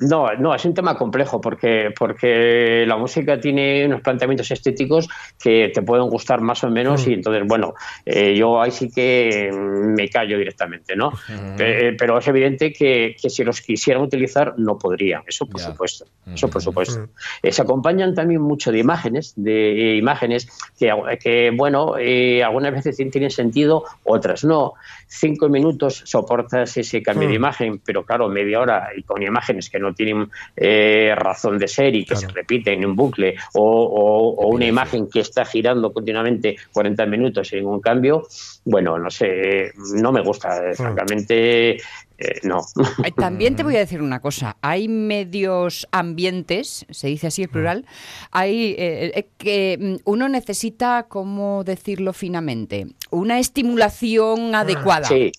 [0.00, 5.08] no, no, es un tema complejo porque, porque la música tiene unos planteamientos estéticos
[5.42, 9.50] que te pueden gustar más o menos y entonces, bueno, eh, yo ahí sí que
[9.52, 11.12] mm, me callo directamente, ¿no?
[11.58, 16.06] Eh, pero es evidente que, que si los quisieran utilizar no podrían, eso por supuesto,
[16.32, 17.08] eso por supuesto.
[17.42, 22.72] Eh, se acompañan también mucho de imágenes, de eh, imágenes que, que bueno, eh, algunas
[22.72, 24.74] veces tienen sentido, otras no.
[25.06, 29.78] Cinco minutos soportas ese cambio de imagen, pero claro, media hora y con imágenes que
[29.78, 34.34] no tienen eh, razón de ser y que se repiten en un bucle, o, o-
[34.44, 38.26] o una imagen que está girando continuamente 40 minutos sin ningún cambio,
[38.64, 42.60] bueno, no sé, no me gusta, eh, francamente, eh, no.
[43.16, 44.56] También te voy a decir una cosa.
[44.60, 47.86] Hay medios ambientes, se dice así el plural,
[48.30, 52.86] hay eh, eh, que mm, uno necesita, ¿cómo decirlo finamente?
[53.10, 55.06] Una estimulación adecuada.
[55.08, 55.32] Sí.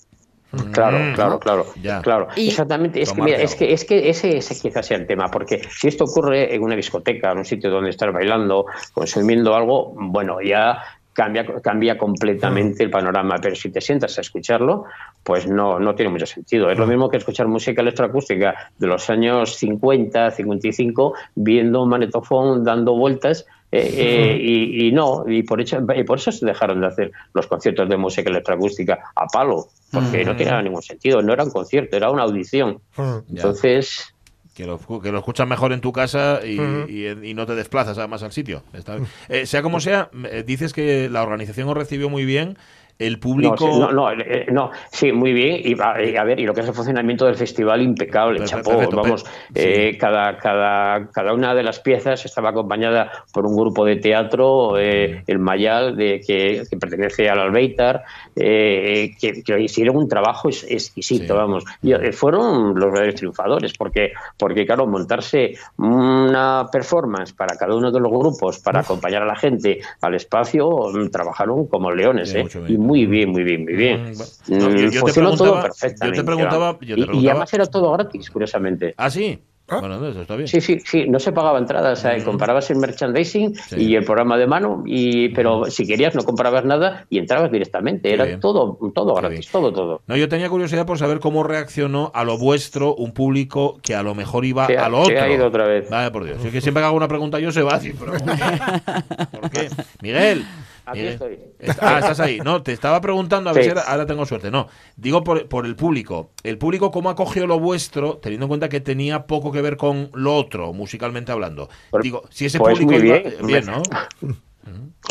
[0.73, 1.39] Claro, Mm, claro, ¿no?
[1.39, 2.01] claro, Ya.
[2.01, 2.27] claro.
[2.35, 3.01] Y- Exactamente.
[3.01, 5.87] Es que, mira, es que, es que ese, ese quizás sea el tema, porque si
[5.87, 10.77] esto ocurre en una discoteca, en un sitio donde estás bailando, consumiendo algo, bueno, ya
[11.13, 13.35] cambia, cambia completamente el panorama.
[13.41, 14.85] Pero si te sientas a escucharlo,
[15.23, 16.69] pues no, no tiene mucho sentido.
[16.71, 22.63] Es lo mismo que escuchar música electroacústica de los años 50, 55, viendo un manetofón
[22.63, 23.45] dando vueltas.
[23.71, 27.11] eh, eh, y, y no, y por, hecho, y por eso se dejaron de hacer
[27.33, 31.51] los conciertos de música electroacústica a palo, porque no tenía ningún sentido, no era un
[31.51, 32.79] concierto, era una audición.
[32.97, 33.13] Ya.
[33.29, 34.13] Entonces,
[34.53, 37.97] Que lo, que lo escuchas mejor en tu casa y, y- y no te desplazas
[37.97, 38.63] además al sitio.
[38.73, 39.07] Está bien.
[39.29, 40.09] Eh, sea como sea,
[40.45, 42.57] dices que la organización os recibió muy bien,
[43.01, 43.57] el no, público...
[43.57, 45.61] sí, no, no, eh, no, sí, muy bien.
[45.63, 48.69] Y, a ver, y lo que es el funcionamiento del festival, impecable, Perfecto, chapó.
[48.77, 53.85] perfecto, Vamos, eh, cada, cada, cada una de las piezas estaba acompañada por un grupo
[53.85, 58.03] de teatro, eh, el Mayal, de, que, que pertenece al Albeitar,
[58.35, 61.33] eh, que, que hicieron un trabajo es- exquisito, Sí.
[61.33, 61.63] vamos.
[61.81, 67.91] Y, eh, fueron los verdaderos triunfadores, porque, porque, claro, montarse una performance para cada uno
[67.91, 72.47] de los grupos, para acompañar a la gente al espacio, mm, trabajaron como leones, Bien,
[72.47, 72.49] ¿eh?
[72.91, 74.11] Muy bien, muy bien, muy bien.
[74.47, 74.57] Mm.
[74.57, 76.17] No, yo- yo Mm, te todo preguntaba- perfectamente.
[76.17, 76.81] yo te preguntaba- vamos.
[76.81, 78.93] yo te Y- y, además era todo gratis, curiosamente.
[78.97, 79.39] Ah, sí.
[79.69, 80.49] Bueno, eso está bien.
[80.49, 83.75] Sí, sí, sí, no se pagaba entrada, o sea, comprabas el merchandising Sí.
[83.77, 88.09] y el programa de mano, y pero si querías no comprabas nada y entrabas directamente,
[88.09, 88.41] Qué era bien.
[88.41, 89.51] todo todo Qué gratis, bien.
[89.53, 90.01] todo, todo.
[90.07, 94.03] No, yo tenía curiosidad por saber cómo reaccionó a lo vuestro un público que a
[94.03, 95.23] lo mejor iba Se ha- a lo se otro.
[95.23, 95.89] ha ido otra vez.
[95.89, 96.43] Vaya por Dios.
[96.43, 97.93] Es que siempre que hago una pregunta yo se va así.
[97.97, 99.37] ¿Pero por qué?
[99.39, 99.69] ¿Por qué?
[100.01, 100.43] Miguel.
[100.91, 101.13] Aquí Miguel.
[101.13, 101.39] estoy.
[101.59, 102.39] Est- Ah, estás ahí.
[102.43, 103.71] No, te estaba preguntando a ver Sí.
[103.71, 104.51] si ahora, tengo suerte.
[104.51, 106.31] No, digo por, por el público.
[106.43, 110.09] El público, ¿cómo acogió lo vuestro, teniendo en cuenta que tenía poco que ver con
[110.13, 111.69] lo otro, musicalmente hablando?
[111.89, 113.81] Pues- digo, si ese pues público muy iba- bien, ¿no?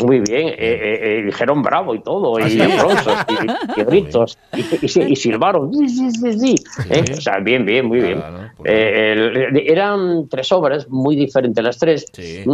[0.03, 2.61] Muy bien, eh, eh, eh, dijeron bravo y todo, ¿Ah, y sí?
[2.61, 4.65] aplausos, y, y gritos, y,
[5.11, 6.55] y, silbaron, sí, sí, sí, sí.
[6.89, 8.17] Eh, O sea, bien, bien, muy bien.
[8.19, 12.05] Claro, el- eran tres obras muy diferentes las tres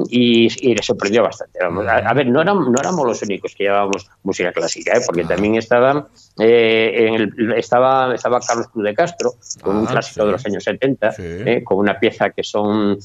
[0.09, 1.59] y, y les sorprendió bastante.
[1.63, 1.67] A,
[2.09, 5.01] a ver, no, eran, no éramos los únicos que llevábamos música clásica, ¿eh?
[5.05, 6.05] porque también estaban,
[6.37, 10.63] en el- estaba, estaba Carlos Cruz de Castro, con un Ah, clásico de los años
[10.63, 11.23] 70, Sí.
[11.23, 12.97] eh, con una pieza que son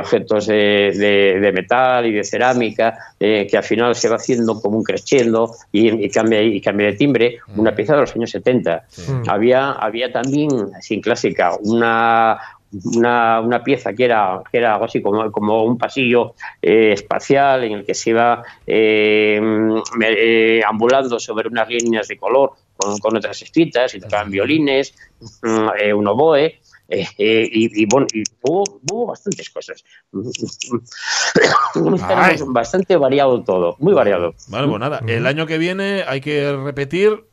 [0.00, 4.60] objetos de, de- de metal y de cerámica, eh, que al final se va haciendo
[4.60, 8.30] como un crescendo y, y cambia, y cambia de timbre, una pieza de los años
[8.30, 8.84] 70.
[9.28, 12.38] Había, había también, así en clásica, una
[12.84, 17.64] una, una pieza que era, que era algo así como, como un pasillo eh, espacial
[17.64, 19.40] en el que se iba eh,
[20.02, 24.94] eh, ambulando sobre unas líneas de color con, con otras escritas y tocaban violines,
[25.42, 26.58] mm, eh, un oboe.
[26.88, 29.82] Eh, eh, y, y bueno, y hubo, hubo bastantes cosas.
[32.46, 34.34] Bastante variado todo, muy variado.
[34.48, 37.24] Vale, pues nada, el año que viene hay que repetir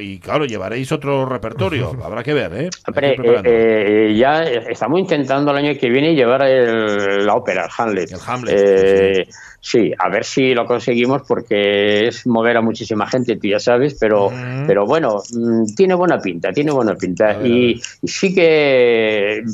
[0.00, 1.92] y claro, llevaréis otro repertorio.
[2.02, 2.70] Habrá que ver, ¿eh?
[2.86, 7.64] Hay que eh, eh, ya estamos intentando el año que viene llevar el- la ópera,
[7.64, 8.12] el Hamlet.
[8.12, 9.26] El Hamlet, Eh,
[9.60, 13.96] sí, a ver si lo conseguimos porque es mover a muchísima gente, tú ya sabes,
[14.00, 14.30] pero,
[14.66, 17.38] pero bueno, mm, tiene buena pinta, tiene buena pinta.
[17.44, 18.91] Y, y sí que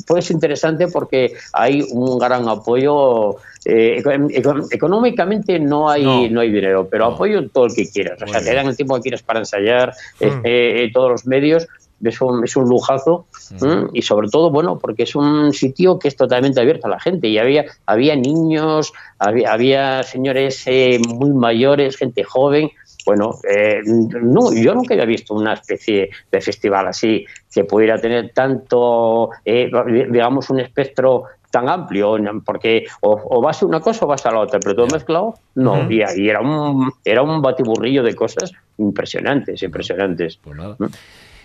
[0.07, 3.35] puede ser interesante porque hay un gran apoyo.
[3.65, 4.01] eh,
[4.33, 6.27] eco- económicamente no hay No.
[6.29, 7.15] no, hay dinero, pero No.
[7.15, 8.17] apoyo todo el que quieras.
[8.21, 10.25] O sea, te dan el tiempo que quieras para ensayar, Mm.
[10.45, 11.67] eh, todos los medios.
[12.01, 13.25] Es un, es un lujazo
[13.61, 13.87] ¿m?
[13.93, 17.27] y sobre todo, bueno, porque es un sitio que es totalmente abierto a la gente
[17.27, 22.71] y había, había niños, había, había señores eh, muy mayores, gente joven.
[23.05, 28.31] Bueno, eh, no, yo nunca había visto una especie de festival así que pudiera tener
[28.33, 29.71] tanto, eh,
[30.09, 34.31] digamos, un espectro tan amplio, porque o, o vas a una cosa o vas a
[34.31, 35.81] la otra, pero todo mezclado, no.
[35.81, 35.91] Ujú.
[35.91, 40.37] y, y era un era un batiburrillo de cosas impresionantes, impresionantes.
[40.37, 40.77] Pues nada.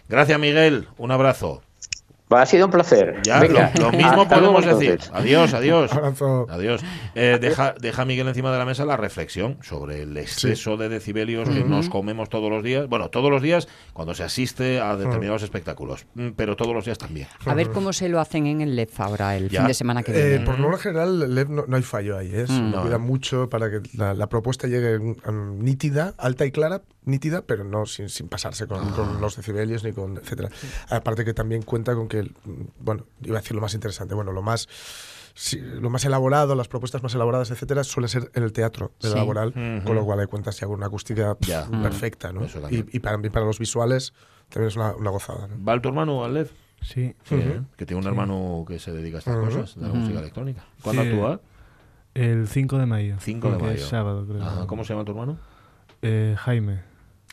[0.09, 0.87] Gracias, Miguel.
[0.99, 1.63] Un abrazo.
[2.31, 3.21] Ha sido un placer.
[3.23, 4.91] Ya, Venga, lo, lo mismo podemos decir.
[4.93, 5.11] entonces.
[5.15, 5.91] Adiós, adiós.
[6.49, 6.83] Adiós.
[7.15, 11.49] Eh, deja, deja Miguel encima de la mesa la reflexión sobre el exceso de decibelios
[11.49, 12.89] que nos comemos todos los días.
[12.89, 16.99] Bueno, todos los días cuando se asiste a determinados espectáculos, Mm, pero todos los días
[16.99, 17.29] también.
[17.45, 19.61] A ver cómo se lo hacen en el LEF ahora, el Ya.
[19.61, 20.45] fin de semana que Eh, viene.
[20.47, 22.31] por norma general, Lev no, no hay fallo ahí.
[22.35, 22.47] ¿eh?
[22.47, 22.73] Se Mm.
[22.73, 23.05] cuida No.
[23.05, 27.85] mucho para que la, la propuesta llegue mm, nítida, alta y clara, nítida, pero no
[27.87, 28.93] sin, sin pasarse con, Ah.
[28.97, 30.49] con los decibelios ni con etcétera.
[30.89, 32.35] Aparte que también cuenta con que, el-
[32.81, 34.69] bueno, iba a decir lo más interesante, bueno, lo más
[35.37, 39.09] sí, lo más elaborado, las propuestas más elaboradas, etcétera, suele ser en el teatro de
[39.09, 39.15] Sí.
[39.15, 39.53] laboral,
[39.85, 42.43] con lo cual hay cuentas ya con una acústica perfecta, ¿no?
[42.71, 44.13] Y, para, los visuales
[44.49, 45.49] también es una, una gozada.
[45.49, 45.65] ¿no?
[45.65, 46.47] ¿Va tu hermano al LED?
[46.83, 47.15] Sí.
[47.31, 50.65] Bien, Que tiene un hermano que se dedica a estas cosas, de la música electrónica.
[50.83, 51.09] ¿Cuándo Sí.
[51.09, 51.41] actúa?
[52.15, 53.17] El 5 de mayo.
[53.19, 53.73] 5 de mayo.
[53.73, 54.41] Es sábado, creo.
[54.45, 55.37] Ajá, ¿Cómo se llama tu hermano?
[56.03, 56.83] Eh, Jaime.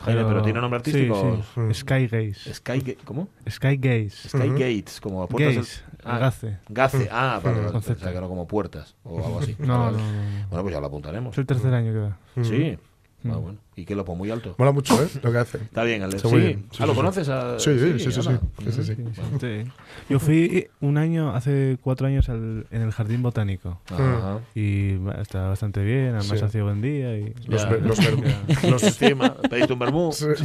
[0.03, 1.43] Jaime, pero ¿tiene nombre artístico?
[1.55, 1.73] Sí, sí.
[1.81, 2.53] Sky Gaze.
[2.53, 3.27] Sky, ¿Cómo?
[3.49, 4.29] Sky Gaze.
[4.29, 5.55] Sky Gates, como puertas.
[5.55, 5.81] Gaze.
[6.03, 6.57] Ah, Gaze.
[6.69, 7.09] Gace.
[7.11, 7.71] Ah, vale, vale.
[7.81, 7.93] Z.
[7.93, 9.55] Pensaba que era como puertas o algo así.
[9.59, 10.47] No, Vale, no, no, no.
[10.49, 11.33] Bueno, pues ya lo apuntaremos.
[11.33, 12.17] Es el tercer año que va.
[12.43, 12.77] Sí.
[13.29, 13.59] Ah, bueno.
[13.81, 14.53] ¿Y qué lo pone muy alto?
[14.59, 15.07] Mola mucho, ¿eh?
[15.23, 15.57] Lo que hace.
[15.57, 16.35] Está bien, el Está sí.
[16.35, 16.65] bien.
[16.71, 17.27] Sí, ah, ¿lo conoces?
[17.29, 17.57] A...
[17.59, 18.29] Sí, sí, sí, sí, sí.
[18.29, 18.39] ala.
[18.63, 18.95] Sí, sí, sí.
[19.39, 19.71] Sí.
[20.09, 23.79] Yo fui un año, hace cuatro años, al- en el Jardín Botánico.
[23.89, 24.39] Ajá.
[24.53, 26.45] Y está bastante bien, además Sí.
[26.45, 27.17] hacía buen día.
[27.17, 28.21] Y, Los, los, ver-
[28.71, 30.11] los, Encima, pediste un vermú.
[30.11, 30.39] Sí, los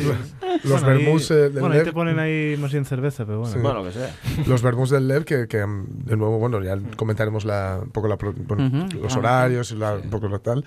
[0.65, 3.53] Bueno, ahí- vermús eh, del Bueno, ahí te ponen ahí más bien cerveza, pero bueno.
[3.55, 3.61] Sí.
[3.61, 4.15] Bueno, que sea.
[4.47, 8.17] los vermús del Lev que, que, de nuevo bueno ya comentaremos la, un poco la,
[8.17, 9.03] bueno, Ujú.
[9.03, 10.65] los horarios y la, un poco lo tal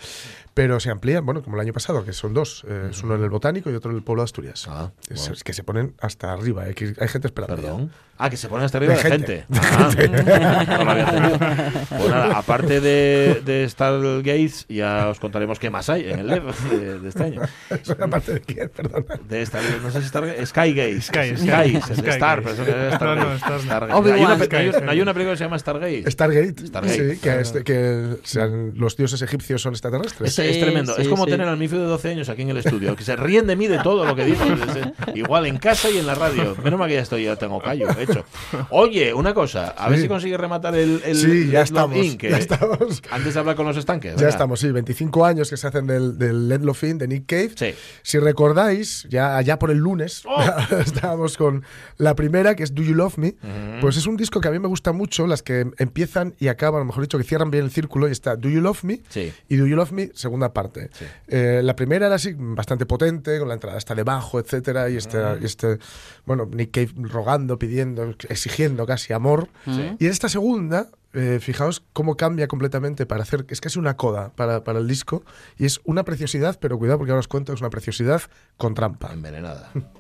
[0.54, 3.24] pero se amplían bueno como el año pasado que son dos eh, es uno en
[3.24, 5.34] el botánico y otro en el pueblo de Asturias Ah, es, bueno.
[5.34, 7.62] es que se ponen hasta arriba eh, que hay gente esperando ya.
[7.62, 7.92] Perdón.
[8.22, 9.46] Ah, que se pone hasta arriba de, De gente.
[9.48, 9.60] gente.
[9.62, 9.90] Ah,
[10.78, 11.06] no lo había.
[11.90, 16.54] Pues nada, aparte de, de Stargates, ya os contaremos qué más hay en el LEV
[16.70, 17.42] de, de este año.
[17.70, 21.02] Eso aparte de quién perdona De Star, no sé si Stargate, Skygate.
[21.02, 21.92] Sky, Sky, Sky.
[21.94, 23.22] es de Star, pero eso que es No, Stargate.
[23.30, 23.94] no, Star- Stargate.
[24.12, 26.12] Hay, una, hay una- hay una película que se llama Stargate.
[26.12, 27.14] Stargate, Stargate.
[27.16, 30.94] sí que, es- que sean, los dioses egipcios son extraterrestres Es, es tremendo.
[30.96, 31.32] sí, es como sí.
[31.32, 33.68] tener al Mifi de 12 años aquí en el estudio, que se ríen de mí
[33.68, 34.40] de todo lo que digo.
[35.16, 36.56] Igual en casa y en la radio.
[36.64, 38.24] Menos mal que ya estoy, ya tengo callo, hecho.
[38.70, 40.04] Oye, una cosa, a ver Sí.
[40.04, 43.34] si consigue rematar el, el sí ya Let's Love estamos In, que ya estamos Antes
[43.34, 44.16] de hablar con los estanques.
[44.16, 47.26] ya estamos sí 25 años que se hacen del, del Let Love In de Nick
[47.26, 47.74] Cave Sí.
[48.04, 50.42] Si recordáis, ya allá por el lunes ¡Oh!
[50.80, 51.64] estábamos con
[51.98, 53.36] la primera, que es Do You Love Me.
[53.82, 56.86] Pues es un disco que a mí me gusta mucho, las que empiezan y acaban,
[56.88, 59.32] mejor dicho, que cierran bien el círculo, y está Do You Love Me Sí.
[59.48, 60.90] y Do You Love Me, segunda parte.
[60.94, 61.06] Sí.
[61.28, 65.18] Eh, la primera era así, bastante potente, con la entrada hasta debajo, etcétera, y este,
[65.42, 65.80] y este,
[66.26, 69.50] bueno, Nick Cave rogando, pidiendo, exigiendo casi amor.
[69.66, 69.96] Sí.
[70.00, 74.32] Y en esta segunda, eh, fijaos cómo cambia completamente para hacer, es casi una coda
[74.36, 75.24] para, para el disco,
[75.58, 78.22] y es una preciosidad, pero cuidado porque ahora os cuento, es una preciosidad
[78.58, 79.12] con trampa.
[79.14, 79.72] Envenenada.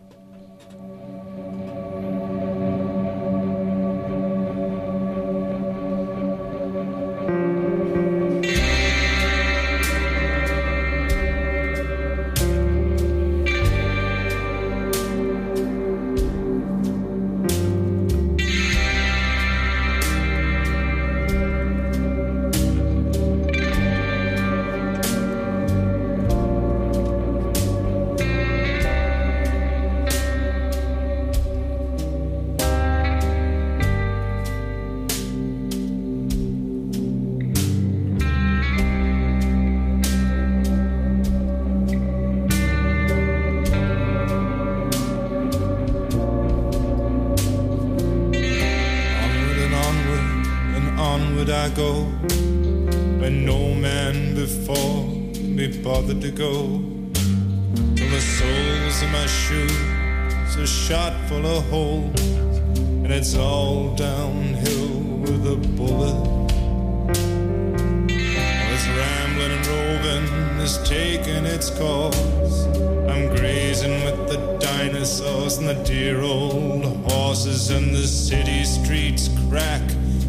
[64.00, 66.16] downhill with a bullet.
[68.08, 72.66] This rambling and roving is taking its course.
[73.10, 79.82] I'm grazing with the dinosaurs and the dear old horses, and the city streets crack,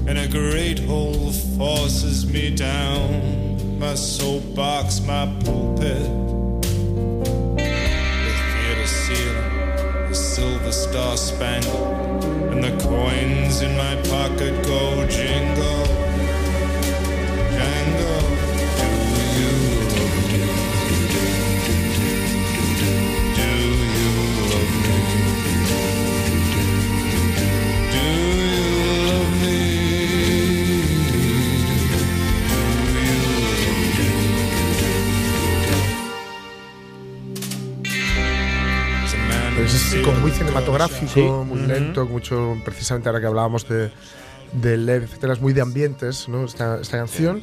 [0.09, 3.79] and a great hole forces me down.
[3.79, 6.03] My soapbox, my pulpit,
[7.57, 12.10] the theater ceiling, the silver star spangled,
[12.53, 16.00] and the coins in my pocket go jingle,
[40.43, 41.21] muy cinematográfico, Sí.
[41.23, 43.91] muy lento, mucho, precisamente ahora que hablábamos de,
[44.53, 46.45] de LED, etcétera, es muy de ambientes, ¿no?
[46.45, 47.43] Esta, esta canción.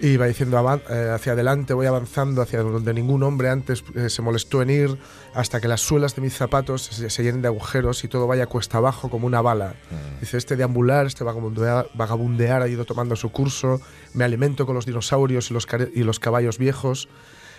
[0.00, 0.58] Y va diciendo
[0.90, 4.98] eh, hacia adelante, voy avanzando hacia donde ningún hombre antes eh, se molestó en ir,
[5.32, 8.78] hasta que las suelas de mis zapatos se, llenen de agujeros y todo vaya cuesta
[8.78, 9.74] abajo como una bala.
[10.20, 13.80] Dice, este deambular, este vagabundear, vagabundear ha ido tomando su curso,
[14.14, 17.08] me alimento con los dinosaurios y los, y los caballos viejos.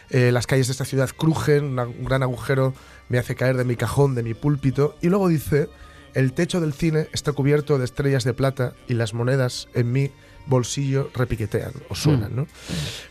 [0.10, 2.74] Eh, las calles de esta ciudad crujen, una- un gran agujero
[3.10, 4.96] me hace caer de mi cajón, de mi púlpito.
[5.02, 5.70] Y luego dice,
[6.14, 10.12] el techo del cine está cubierto de estrellas de plata y las monedas en mi
[10.46, 12.48] bolsillo repiquetean o suenan, ¿no?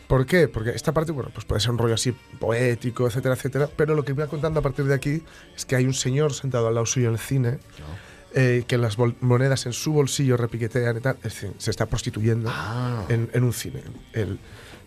[0.07, 0.47] ¿Por qué?
[0.47, 4.05] Porque esta parte, bueno, pues puede ser un rollo así poético, etcétera, etcétera, pero lo
[4.05, 5.23] que voy contando a partir de aquí
[5.55, 7.57] es que hay un señor sentado al lado suyo en el cine
[8.35, 12.49] eh, que las monedas en su bolsillo repiquetean y tal, es decir, se está prostituyendo
[13.09, 13.81] en, en un cine.
[14.13, 14.39] El-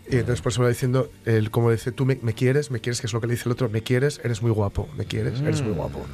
[0.08, 2.80] y entonces por eso me va diciendo, el, como dice, tú me, me quieres, me
[2.80, 5.04] quieres, que es lo que le dice el otro, me quieres, eres muy guapo, me
[5.04, 6.04] quieres, eres muy guapo.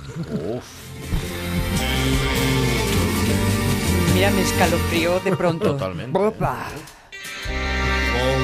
[4.14, 5.72] Mira, me escalofrió de pronto.
[5.72, 6.18] Totalmente.
[6.18, 6.68] Opa.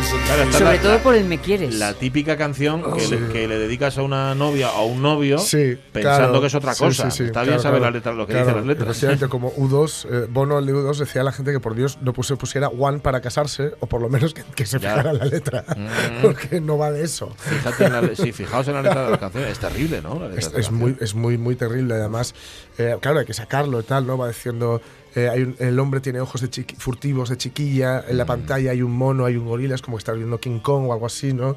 [0.09, 1.75] Sobre la- todo por el me quieres.
[1.75, 5.39] La típica canción que, le, que le dedicas a una novia o a un novio
[5.39, 6.41] Sí, pensando claro.
[6.41, 7.11] que es otra cosa.
[7.11, 7.85] sí, sí, Está claro, bien saber claro.
[7.85, 9.29] las letras, lo que Claro, dicen las letras.
[9.31, 12.13] Como U2, eh, Bono el de U2 decía a la gente que por Dios no
[12.15, 14.91] puse- pusiera One para casarse, o por lo menos que, que se Ya.
[14.97, 15.87] fijara la letra, Mm.
[16.23, 17.35] porque no va de eso.
[17.37, 19.45] Fíjate en la sí, fijaos en la letra de la canción.
[19.45, 20.15] Es terrible, ¿no?
[20.21, 21.95] La letra Es, de la es muy, es muy, muy terrible.
[21.95, 22.35] Además,
[22.79, 24.17] eh, claro, hay que sacarlo y tal, ¿no?
[24.17, 24.81] Va diciendo,
[25.15, 28.29] eh, hay un- el hombre tiene ojos de chiqui- furtivos de chiquilla, en la Mm.
[28.29, 30.93] pantalla hay un mono, hay un gorila, es como que estás viendo King Kong o
[30.93, 31.57] algo así, ¿no?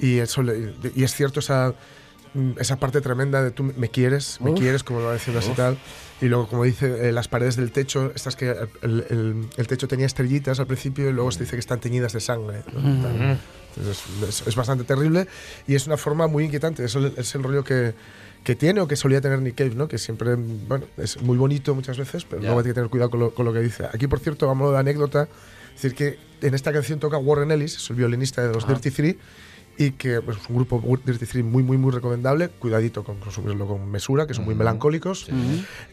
[0.00, 1.74] Y, eso le- y es cierto esa,
[2.34, 5.50] mm, esa parte tremenda de tú me quieres, me quieres, como lo va diciendo así
[5.50, 5.78] y tal.
[6.22, 8.50] Y luego, como dice, eh, las paredes del techo, estas que
[8.82, 12.12] el, el- el techo tenía estrellitas al principio y luego se dice que están teñidas
[12.12, 12.62] de sangre.
[13.76, 15.26] Entonces, es, es bastante terrible
[15.66, 16.84] y es una forma muy inquietante.
[16.84, 17.94] Eso es el rollo que,
[18.44, 19.86] que tiene o que solía tener Nick Cave, ¿no?
[19.88, 22.48] que siempre bueno, es muy bonito muchas veces, pero Ya.
[22.48, 23.84] luego hay que tener cuidado con lo, con lo que dice.
[23.92, 25.28] Aquí, por cierto, vamos de anécdota,
[25.76, 28.90] es decir que en esta canción toca Warren Ellis, es el violinista de los Dirty
[28.90, 29.18] Three,
[29.78, 32.48] y que pues, es un grupo Dirty Three muy, muy, muy recomendable.
[32.48, 35.28] Cuidadito con consumirlo con mesura, que son muy melancólicos.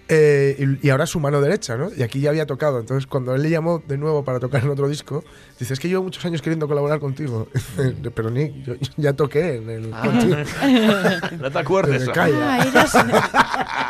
[0.09, 1.89] Eh, y, y ahora su mano derecha, ¿no?
[1.95, 2.79] Y aquí ya había tocado.
[2.79, 5.23] Entonces, cuando él le llamó de nuevo para tocar en otro disco,
[5.59, 7.47] dice: Es que llevo muchos años queriendo colaborar contigo.
[8.15, 9.89] Pero Nick, yo, yo ya toqué en el.
[9.89, 10.35] contigo".
[11.39, 12.09] No te acuerdes.
[12.15, 12.95] Ah, eras,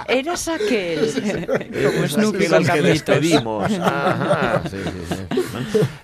[0.07, 1.11] eras aquel.
[1.95, 3.71] Como Snoopy el que despedimos.
[3.71, 5.36] Ajá, sí, sí, sí.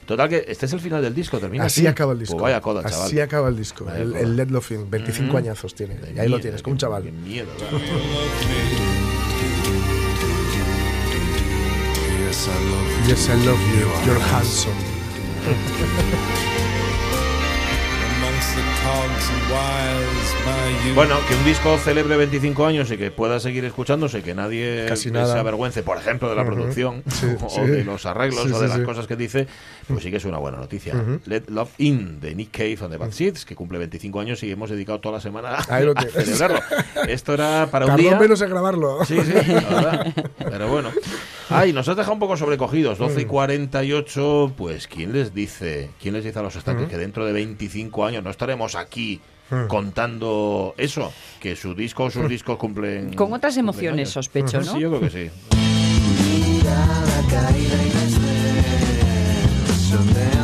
[0.06, 1.88] Total, que este es el final del disco, termina Así así.
[1.88, 2.36] acaba el disco.
[2.36, 3.08] Pues vaya coda, chaval.
[3.08, 3.86] Así acaba el disco.
[3.86, 5.98] Vaya el, el Let Love In, 25 añazos tiene.
[6.16, 7.04] Y ahí lo tienes, como un chaval.
[7.04, 7.48] Qué miedo.
[12.26, 13.10] Yes, I love you.
[13.10, 13.88] Yes, I love you.
[14.06, 14.78] You're handsome.
[20.96, 25.04] Bueno, que un disco celebre 25 años y que pueda seguir escuchándose, que nadie Casi
[25.06, 25.40] se nada.
[25.40, 27.62] avergüence, por ejemplo, de la producción Sí, o sí.
[27.62, 28.84] de los arreglos Sí, o de sí, las sí.
[28.84, 29.48] cosas que dice,
[29.88, 30.94] pues sí que es una buena noticia.
[31.26, 34.52] Let Love In de Nick Cave and the Bad Seeds, que cumple 25 años y
[34.52, 36.60] hemos dedicado toda la semana Ahí lo a celebrarlo.
[37.08, 38.20] Esto era para un Tardó día.
[38.20, 39.04] menos en grabarlo.
[39.06, 40.14] Sí, sí, la verdad.
[40.38, 40.92] Pero bueno.
[41.50, 42.98] Ay, nos has dejado un poco sobrecogidos.
[42.98, 47.26] 12 y 48, pues ¿quién les dice, quién les dice a los estanques que dentro
[47.26, 49.22] de 25 años no estaremos aquí
[49.68, 51.14] contando eso?
[51.40, 53.14] Que su disco o sus discos cumplen.
[53.14, 54.74] Con otras emociones, sospecho, ¿no?
[54.74, 55.30] Sí, yo creo que sí.
[59.68, 60.43] Buscando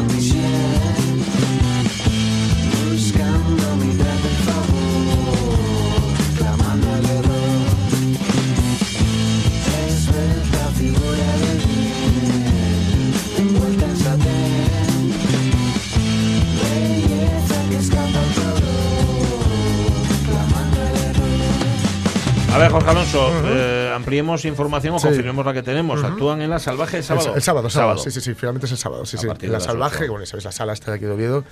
[22.69, 25.07] Jorge Alonso, eh, ampliemos información o Sí.
[25.07, 26.03] confirmemos la que tenemos.
[26.03, 27.29] Actúan en la Salvaje el sábado.
[27.31, 29.05] El, el sábado, sábado, Sí, sí, sí, finalmente es el sábado.
[29.05, 29.27] Sí, sí.
[29.47, 31.43] la salvaje, bueno, y sabéis, la sala esta de aquí de Oviedo,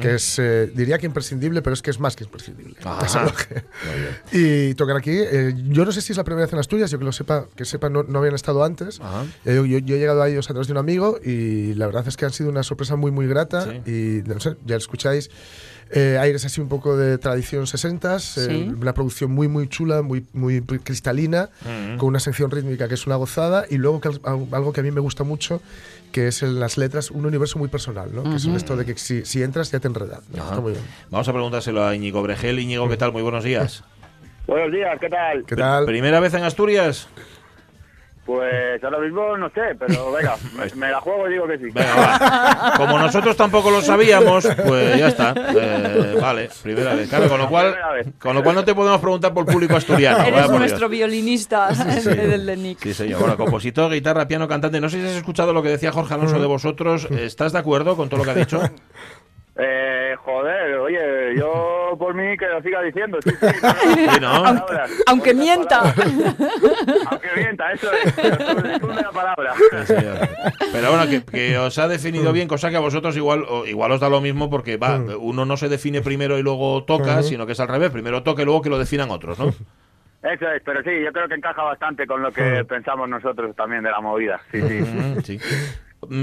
[0.00, 2.76] que es, eh, diría que imprescindible, pero es que es más que imprescindible.
[2.84, 3.02] Ajá.
[3.02, 3.64] La salvaje.
[4.32, 5.12] Y tocan aquí.
[5.12, 7.46] eh, yo no sé si es la primera vez en Asturias, yo que lo sepa,
[7.56, 9.00] que sepa, no, no habían estado antes.
[9.44, 11.86] Eh, Yo, yo- yo he llegado a ellos a través de un amigo y la
[11.86, 13.64] verdad es que han sido una sorpresa muy, muy grata.
[13.64, 13.90] Sí.
[13.90, 15.30] Y no sé, ya lo escucháis.
[15.90, 18.74] Eh, aires así un poco de tradición 60 Sí.
[18.76, 21.48] una producción muy muy chula, muy muy cristalina,
[21.96, 24.20] con una sección rítmica que es una gozada y luego que al-
[24.52, 25.62] algo que a mí me gusta mucho
[26.10, 28.24] que es en las letras un universo muy personal, ¿no?
[28.24, 30.20] Que es esto de que si, si entras ya te enredas.
[30.34, 30.38] ¿no?
[30.42, 30.50] Ajá.
[30.50, 30.84] Está muy bien.
[31.10, 32.58] Vamos a preguntárselo a Íñigo Bregel.
[32.58, 33.12] Íñigo, ¿qué tal?
[33.12, 33.84] Muy buenos días.
[34.46, 35.44] Buenos días, ¿qué tal?
[35.44, 35.84] ¿Qué tal?
[35.86, 37.08] ¿Primera vez en Asturias?
[38.26, 40.36] Pues ahora mismo no sé, pero venga,
[40.74, 41.64] me, la juego y digo que sí.
[41.72, 42.72] Venga, va.
[42.76, 45.32] Como nosotros tampoco lo sabíamos, pues ya está.
[45.36, 47.08] Eh, vale, primera vez.
[47.08, 47.76] Claro, con lo cual,
[48.18, 50.24] con lo cual no te podemos preguntar por público asturiano.
[50.24, 50.58] Eres Dios.
[50.58, 52.08] nuestro violinista Sí.
[52.10, 52.80] del de Nick.
[52.82, 53.20] Sí, señor.
[53.20, 54.80] Bueno, compositor, guitarra, piano, cantante.
[54.80, 57.06] No sé si has escuchado lo que decía Jorge Alonso de vosotros.
[57.10, 58.60] ¿Estás de acuerdo con todo lo que ha dicho?
[59.58, 63.46] Eh, joder, oye, yo por mí que lo siga diciendo, sí, sí.
[63.94, 64.42] Sí, ¿no?
[64.42, 64.90] Palabras.
[65.06, 65.94] Aunque mienta.
[67.10, 68.12] Aunque mienta, eso es.
[68.12, 69.54] pero Difunde la palabra.
[70.72, 73.92] Pero bueno, que, que os ha definido bien, cosa que a vosotros igual, o- igual
[73.92, 77.46] os da lo mismo porque va, uno no se define primero y luego toca, sino
[77.46, 77.90] que es al revés.
[77.90, 79.46] Primero toca y luego que lo definan otros, ¿no?
[80.22, 83.82] Eso es, pero sí, yo creo que encaja bastante con lo que pensamos nosotros también
[83.84, 84.40] de la movida.
[84.50, 84.74] Sí, sí.
[84.82, 85.38] Mm, sí.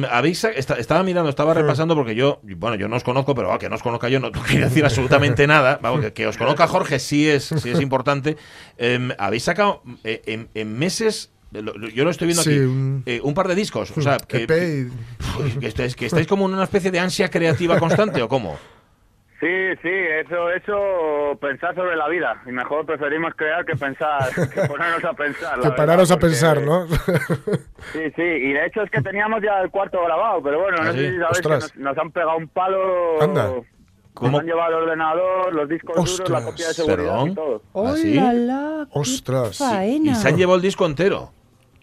[0.09, 3.59] Habéis, esta- estaba mirando, estaba repasando porque yo, bueno, yo no os conozco, pero ah,
[3.59, 5.79] que no os conozca yo no quiero decir absolutamente nada.
[5.81, 8.37] Vamos, que, que os conozca Jorge sí es, sí es importante.
[8.77, 13.19] Em, habéis sacado eh, en, en meses, yo lo estoy viendo Sí, aquí, un- eh,
[13.23, 13.91] un par de discos.
[13.95, 14.87] O sea, que, que-
[15.59, 18.57] que estáis, que estáis como en una especie de ansia creativa constante o cómo?
[19.43, 19.49] Sí,
[19.81, 22.41] sí, eso, eso, pensar sobre la vida.
[22.45, 25.57] Y mejor preferimos crear que pensar, que ponernos a pensar.
[25.57, 26.87] la que verdad, pararos a pensar, ¿no?
[27.91, 30.85] Sí, sí, y de hecho es que teníamos ya el cuarto grabado, pero bueno, ¿Ah,
[30.85, 30.99] no sí?
[30.99, 33.21] sé si sabéis que nos, nos han pegado un palo.
[33.21, 33.51] Anda.
[34.13, 34.31] ¿Cómo?
[34.31, 36.45] Nos han llevado el ordenador, los discos duros, la Ostras.
[36.45, 37.29] copia de seguridad Perdón.
[37.29, 37.61] y todo.
[37.75, 39.57] ¿Ah, qué Ostras.
[39.57, 40.11] faena!
[40.11, 41.31] Y se han llevado el disco entero.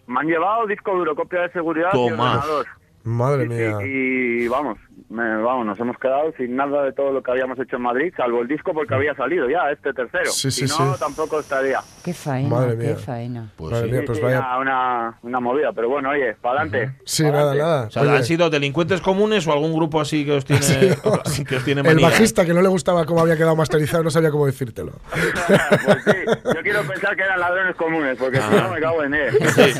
[0.07, 2.37] Me han llevado disco duro, copia de seguridad y Toma.
[2.37, 2.65] ordenador.
[3.03, 3.77] Madre Sí, sí, mía.
[3.85, 4.77] y vamos,
[5.09, 8.13] me- vamos, nos hemos quedado sin nada de todo lo que habíamos hecho en Madrid,
[8.15, 10.25] salvo el disco porque había salido ya, este tercero.
[10.31, 10.99] Sí, sí, si no, sí.
[10.99, 11.79] tampoco estaría.
[12.03, 12.49] ¡Qué faena!
[12.49, 13.49] Madre ¡Qué faena!
[13.55, 13.91] Pues Madre sí.
[13.91, 14.39] mía, Sí, pues sí, vaya.
[14.39, 16.95] una, una, una movida, pero bueno, oye, para adelante.
[17.05, 17.87] Sí, nada, nada.
[17.87, 20.61] O sea, Oye, ¿han sido delincuentes comunes o algún grupo así que os tiene,
[21.47, 24.31] que os tiene el bajista que no le gustaba cómo había quedado masterizado no sabía
[24.31, 24.93] cómo decírtelo.
[25.11, 26.11] pues sí,
[26.55, 29.31] yo quiero pensar que eran ladrones comunes, porque si no me cago en él.
[29.55, 29.73] Sí.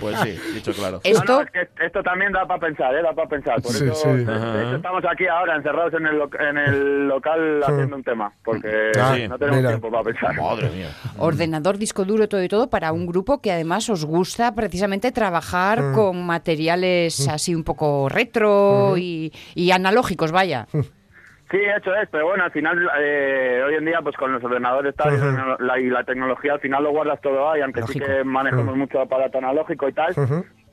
[0.00, 1.00] Pues sí, dicho claro.
[1.04, 3.02] No, Esto, no, es que esto también da para pensar, ¿eh?
[3.02, 3.60] Da para pensar.
[3.62, 4.24] Por Sí, eso, sí.
[4.40, 8.32] De- hecho, estamos aquí ahora encerrados en el, lo- en el local haciendo un tema,
[8.44, 9.68] porque Ah, no tenemos mira.
[9.70, 10.34] tiempo para pensar.
[10.36, 10.88] Madre mía.
[11.18, 15.80] ordenador, disco duro, todo y todo, para un grupo que además os gusta precisamente trabajar
[15.82, 15.94] Mm.
[15.94, 20.66] con materiales así un poco retro y, y analógicos, vaya.
[20.72, 24.94] Sí, eso es, pero bueno, al final, eh, hoy en día, pues con los ordenadores
[24.96, 28.06] tal, y la- la, y la tecnología, al final lo guardas todo ahí, aunque Lógico.
[28.06, 30.14] sí que manejamos mucho aparato analógico y tal,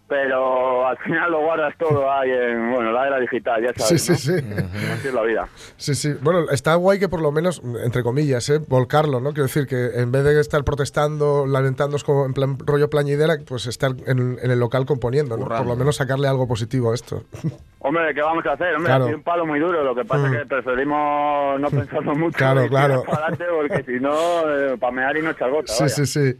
[0.10, 4.22] pero al final lo guardas todo ahí en, bueno, la era digital, ya Sí, sabes,
[4.22, 4.56] sí, ¿no?
[4.58, 4.66] sí.
[4.92, 5.48] Así es la vida.
[5.78, 6.14] Sí, sí.
[6.22, 8.60] Bueno, está guay que por lo menos, entre comillas, ¿eh?
[8.68, 9.30] volcarlo, ¿no?
[9.30, 13.68] Quiero decir que en vez de estar protestando, lamentándonos como en plan rollo plañidera, pues
[13.68, 15.46] estar en, en el local componiendo, ¿no?
[15.48, 17.24] Por lo menos sacarle algo positivo a esto.
[17.82, 18.76] Hombre, ¿qué vamos a hacer?
[18.76, 19.04] Hombre, Claro.
[19.06, 22.38] ha sido un palo muy duro, lo que pasa es que preferimos no pensarlo mucho
[22.38, 23.04] Claro, claro.
[23.06, 24.14] porque si no,
[24.50, 25.96] eh, pamear y no echar gota, Sí, vaya.
[25.96, 26.36] sí, sí.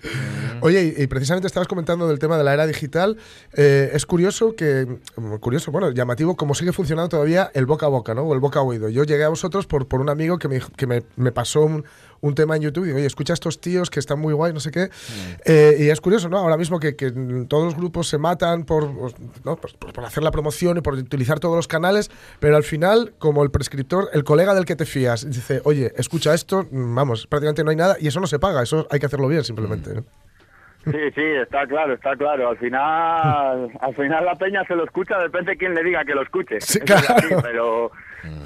[0.62, 3.16] Oye, y, y precisamente estabas comentando del tema de la era digital.
[3.54, 4.86] Eh, es curioso que,
[5.16, 8.24] mm, curioso, bueno, llamativo, cómo sigue funcionando todavía el boca a boca, ¿no?
[8.24, 8.90] O el boca a oído.
[8.90, 11.86] Yo llegué a vosotros por, por un amigo que me, que me, me pasó un,
[12.22, 14.54] un tema en YouTube y digo, oye, escucha a estos tíos que están muy guay,
[14.54, 14.90] no sé qué.
[15.46, 16.38] Eh, y es curioso, ¿no?
[16.38, 17.12] Ahora mismo que, que
[17.48, 18.90] todos los grupos se matan por,
[19.44, 19.56] ¿no?
[19.56, 22.10] Pues por, por hacer la promoción y por utilizar todos los canales,
[22.40, 26.34] pero al final, como el prescriptor, el colega del que te fías, dice, oye, escucha
[26.34, 29.06] esto, mm, vamos, prácticamente no hay nada y eso no se paga, eso hay que
[29.06, 29.94] hacerlo bien simplemente.
[29.94, 30.04] ¿no?
[30.86, 32.50] Sí, sí, está claro, está claro.
[32.50, 36.14] Al final, al final la peña se lo escucha, depende de quién le diga que
[36.14, 36.62] lo escuche.
[36.62, 37.06] Sí, claro.
[37.16, 37.92] así, pero,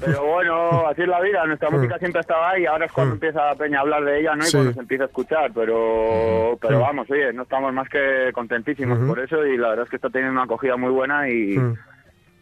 [0.00, 1.44] pero bueno, así es la vida.
[1.46, 2.66] Nuestra música siempre estaba ahí.
[2.66, 4.42] Ahora es cuando empieza la peña a hablar de ella, ¿no?
[4.44, 4.52] Y Sí.
[4.56, 5.50] cuando se empieza a escuchar.
[5.54, 9.90] Pero, pero vamos, oye, no estamos más que contentísimos por eso y la verdad es
[9.90, 11.56] que está teniendo una acogida muy buena y.
[11.58, 11.74] Mm.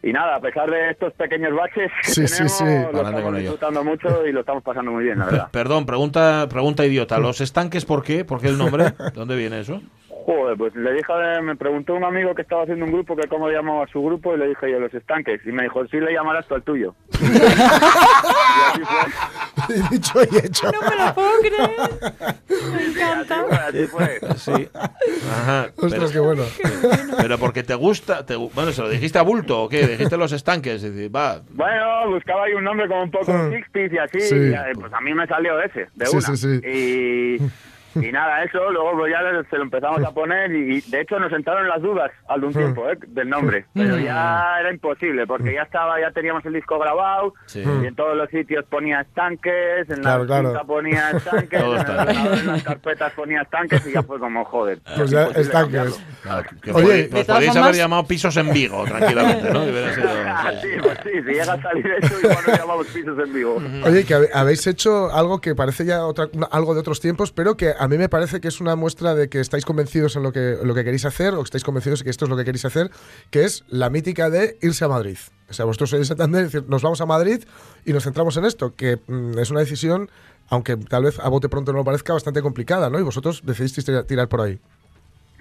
[0.05, 2.65] Y nada, a pesar de estos pequeños baches que Sí, sí, tenemos, sí.
[2.65, 5.49] lo Adelante estamos disfrutando mucho y lo estamos pasando muy bien, la verdad.
[5.53, 7.19] Perdón, pregunta, pregunta idiota.
[7.21, 8.25] ¿Los estanques por qué?
[8.25, 8.83] ¿Por qué el nombre?
[8.99, 9.81] ¿De dónde viene eso?
[10.25, 11.13] Joder, pues le dije,
[11.43, 14.39] me preguntó un amigo que estaba haciendo un grupo que cómo llamaba su grupo y
[14.39, 16.95] le dije yo los estanques y me dijo, sí le llamarás tú al tuyo.
[17.23, 17.27] y
[18.71, 19.77] así fue.
[19.91, 20.71] Dicho y hecho.
[20.73, 21.71] No me lo puedo creer.
[22.75, 23.67] Me encanta.
[23.69, 24.21] Así fue.
[24.37, 24.69] Sí.
[25.31, 25.67] Ajá.
[25.77, 26.43] Ostras, pero, qué bueno.
[27.17, 28.25] pero porque te gusta.
[28.27, 29.87] te bueno, ¿se lo dijiste a Bulto o qué?
[29.87, 30.83] ¿Dijiste los estanques?
[30.83, 31.41] Es decir, va.
[31.51, 33.51] Bueno, buscaba ahí un nombre como un poco Mm.
[33.73, 34.35] 60 y así, Sí.
[34.37, 36.27] y, eh, pues a mí me salió ese, de Sí, una.
[36.29, 36.61] sí, sí.
[36.69, 37.39] Y,
[37.97, 39.19] y nada, eso, luego pues ya
[39.51, 42.47] se lo empezamos a poner y, y, de hecho nos entraron las dudas al de
[42.47, 42.57] un Mm.
[42.57, 42.99] tiempo ¿eh?
[43.09, 47.63] del nombre, pero ya era imposible porque ya estaba, ya teníamos el disco grabado Sí.
[47.83, 50.67] y en todos los sitios ponía estanques, en Claro, la claro.
[50.67, 54.81] ponía estanques, en, el en las carpetas ponía estanques y ya fue como joder.
[54.97, 56.01] Pues ya estanques.
[56.23, 59.65] Claro, que Oye, podéis- todas podéis haber llamado pisos en Vigo, tranquilamente, ¿no?
[59.93, 63.33] Sido- Ah, sí, pues sí, si llega a salir eso, igual nos llamamos pisos en
[63.33, 63.63] vivo.
[63.85, 67.73] Oye, que habéis hecho algo que parece ya otra, algo de otros tiempos, pero que
[67.83, 70.57] a mí me parece que es una muestra de que estáis convencidos en lo que,
[70.63, 72.65] lo que queréis hacer, o que estáis convencidos de que esto es lo que queréis
[72.65, 72.93] hacer,
[73.33, 75.19] que es la mítica de irse a Madrid.
[75.51, 77.43] O sea, vosotros sois de Santander, decir, nos vamos a Madrid
[77.85, 80.13] y nos centramos en esto, que mm, es una decisión,
[80.49, 83.01] aunque tal vez a bote pronto no lo parezca, bastante complicada, ¿no?
[83.01, 84.61] Y vosotros decidisteis tirar por ahí.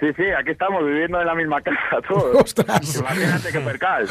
[0.01, 1.77] Sí, sí, aquí estamos viviendo en la misma casa
[2.09, 2.35] todos.
[2.35, 2.95] ¡Ostras!
[2.97, 4.07] Imagínate que percal.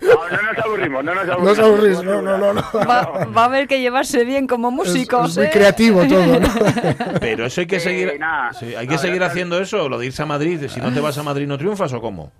[0.00, 1.58] no, no nos aburrimos, no nos No aburrimos.
[1.58, 2.52] os aburrís, no, no, no.
[2.54, 2.62] no.
[2.88, 5.30] Va, va a haber que llevarse bien como músicos.
[5.32, 5.50] es muy ¿eh?
[5.52, 6.48] creativo todo, ¿no?
[7.20, 8.18] Pero eso hay que seguir.
[8.18, 8.52] nada.
[8.52, 10.64] sí, hay que seguir haciendo eso, lo de irse a Madrid.
[10.68, 12.32] Si no te vas a Madrid, ¿no triunfas o cómo?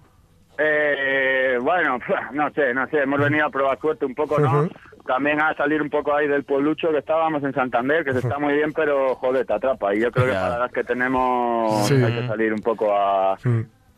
[0.59, 1.99] Eh, bueno,
[2.33, 4.69] no sé, no sé, hemos venido a probar suerte un poco, ¿no?
[5.07, 8.39] También a salir un poco ahí del pueblucho que estábamos en Santander, que se está
[8.39, 9.95] muy bien, pero joder, te atrapa.
[9.95, 11.95] Y yo creo que para las que tenemos Sí.
[12.03, 13.37] hay que salir un poco a,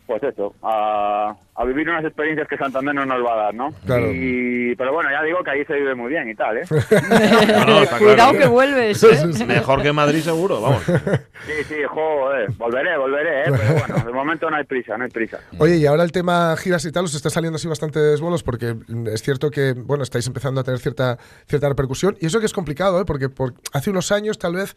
[0.06, 3.72] pues eso, a, a vivir unas experiencias que Santander no nos va a dar, ¿no?
[3.86, 4.10] Claro.
[4.12, 6.62] Y, pero bueno, ya digo que ahí se vive muy bien y tal, ¿eh?
[6.70, 8.38] No, no, está Cuidado claro.
[8.38, 9.02] que vuelves.
[9.04, 9.44] ¿eh?
[9.46, 10.82] Mejor que Madrid, seguro, vamos.
[11.44, 13.44] Sí, sí, joder, volveré, volveré, ¿eh?
[13.50, 15.40] Pero bueno, de momento no hay prisa, no hay prisa.
[15.58, 18.76] Oye, y ahora el tema giras y tal os está saliendo así bastantes bolos porque
[19.06, 22.52] es cierto que, bueno, estáis empezando a tener cierta, cierta repercusión y eso que es
[22.52, 23.04] complicado, ¿eh?
[23.04, 24.76] Porque por, hace unos años tal vez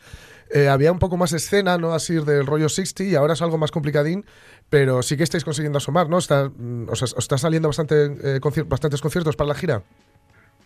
[0.52, 1.94] eh, había un poco más escena, ¿no?
[1.94, 4.26] Así del rollo 60 y ahora es algo más complicadín,
[4.70, 6.18] pero sí que estáis consiguiendo asomar, ¿no?
[6.18, 9.84] Está, mm, os, os está saliendo bastante, eh, bastantes conciertos para la gira.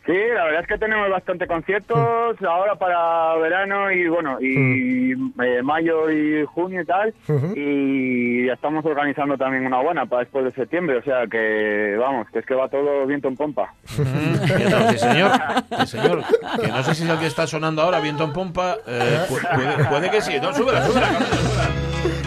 [0.05, 5.61] Sí, la verdad es que tenemos bastante conciertos ahora para verano y bueno, y eh,
[5.63, 7.13] mayo y junio y tal.
[7.55, 12.27] Y ya estamos organizando también una buena para después de septiembre, o sea que vamos,
[12.33, 13.73] que es que va todo viento en pompa.
[13.95, 14.89] ¿Qué tal?
[14.89, 15.31] Sí, señor.
[15.79, 16.23] Sí, señor.
[16.61, 18.75] Que no sé si es el que está sonando ahora, viento en pompa.
[18.85, 20.33] eh, pu- puede, puede que sí.
[20.41, 22.22] No, súbela, súbela, súbela.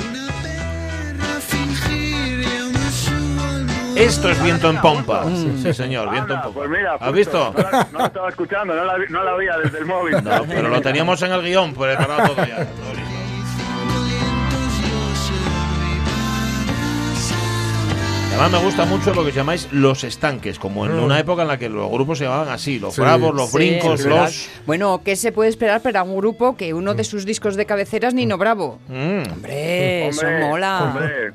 [3.96, 5.24] Esto es viento en pompa.
[5.62, 6.54] Sí, señor, viento en pompa.
[6.60, 7.54] pues mira, ¿Has visto?
[7.56, 10.12] No la, no la estaba escuchando, no la, no la veía desde el móvil.
[10.22, 12.56] No, pero lo teníamos en el guion, preparado todo ya.
[12.66, 13.06] todo listo.
[18.38, 21.56] Además me gusta mucho lo que llamáis los estanques, como en una época en la
[21.56, 23.00] que los grupos se llamaban así, los Sí.
[23.00, 24.48] bravos, los Sí, brincos, los...
[24.66, 28.08] Bueno, ¿qué se puede esperar para un grupo que uno de sus discos de cabecera
[28.08, 28.78] es Nino Bravo?
[28.88, 29.32] Mm.
[29.32, 30.82] Hombre, eso Hombre, mola.
[30.84, 31.32] hombre.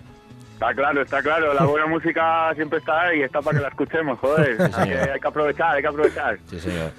[0.61, 1.55] Está claro, está claro.
[1.55, 4.61] La buena música siempre está ahí y está para que la escuchemos, joder.
[4.75, 6.37] Hay que, hay que aprovechar, hay que aprovechar.
[6.47, 6.91] Sí, señor.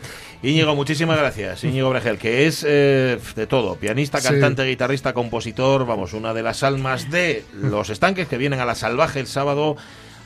[0.43, 1.63] Íñigo, muchísimas gracias.
[1.63, 4.27] Íñigo Bregel, que es eh, de todo, pianista, Sí.
[4.31, 8.75] cantante, guitarrista, compositor, vamos, una de las almas de Los Estanques que vienen a la
[8.75, 9.77] Salvaje el sábado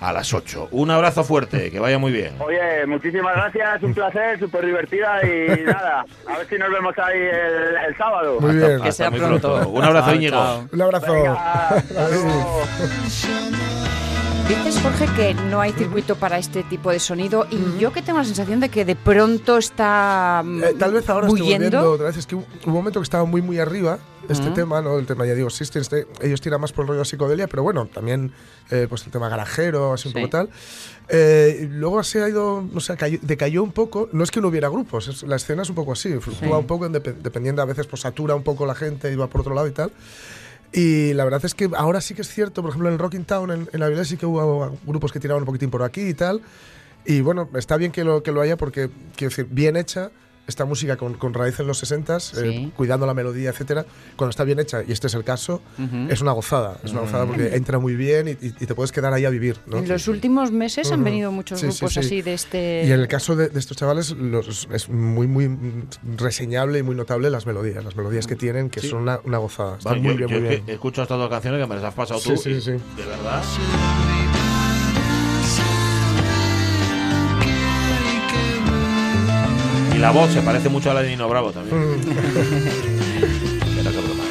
[0.01, 0.69] a las 8.
[0.73, 2.35] Un abrazo fuerte, que vaya muy bien.
[2.41, 7.19] Oye, muchísimas gracias, un placer, súper divertida y nada, a ver si nos vemos ahí
[7.19, 8.41] el, el sábado.
[8.41, 8.81] Muy bien.
[8.83, 9.69] Que sea muy pronto.
[9.69, 10.67] Un abrazo, Íñigo.
[10.73, 11.13] Un abrazo.
[11.13, 11.83] Venga.
[14.49, 18.19] Dices, Jorge, que no hay circuito para este tipo de sonido y yo que tengo
[18.21, 22.07] la sensación de que de pronto está mm, Eh, tal vez ahora estoy volviendo otra
[22.07, 22.17] vez.
[22.17, 24.99] Es que hubo hubo un momento que estaba muy, muy arriba este tema, ¿no?
[24.99, 27.87] El tema, ya digo, System, este, ellos tiran más por el rollo psicodelia, pero bueno,
[27.87, 28.33] también
[28.71, 30.21] eh, pues el tema garajero, así un Sí.
[30.21, 30.49] poco tal.
[31.09, 34.09] Eh, luego se ha ido, no sé, cayó- decayó un poco.
[34.13, 36.67] No es que no hubiera grupos, es- la escena es un poco así, fluctúa un
[36.67, 39.67] poco, dependiendo a veces, pues satura un poco la gente y va por otro lado
[39.67, 39.91] y tal.
[40.77, 43.67] Y la verdad es que ahora sí que es cierto, por ejemplo, en Rocking Town,
[43.73, 46.43] en, la sí que hubo grupos que tiraban un poquitín por aquí y tal.
[47.07, 50.11] Y bueno, está bien que lo, que lo haya porque, quiero decir, bien hecha,
[50.47, 52.73] esta música con, con raíz en los 60 Sí.
[52.77, 53.85] cuidando la melodía, etcétera,
[54.17, 56.07] cuando está bien hecha, y este es el caso, Ujú.
[56.11, 56.79] es una gozada.
[56.85, 59.31] Es una gozada porque entra muy bien y, y- y te puedes quedar ahí a
[59.31, 59.57] vivir.
[59.67, 59.79] ¿no?
[59.79, 61.05] En los últimos meses han Ujú.
[61.05, 62.01] venido muchos Sí, sí, grupos sí.
[62.01, 62.85] así de este...
[62.87, 65.51] Y en el caso de, de estos chavales los- es muy, muy
[66.17, 68.89] reseñable y muy notable las melodías, las melodías que tienen, que Sí.
[68.89, 69.79] son una, una gozada.
[69.79, 70.63] Están Bueno, muy yo, bien, yo muy bien.
[70.69, 72.37] he escuchado estas dos canciones que me las has pasado Sí, tú.
[72.37, 72.71] sí, y, sí.
[72.71, 73.43] De verdad.
[80.07, 81.77] La voz se parece mucho a la de Nino Bravo también.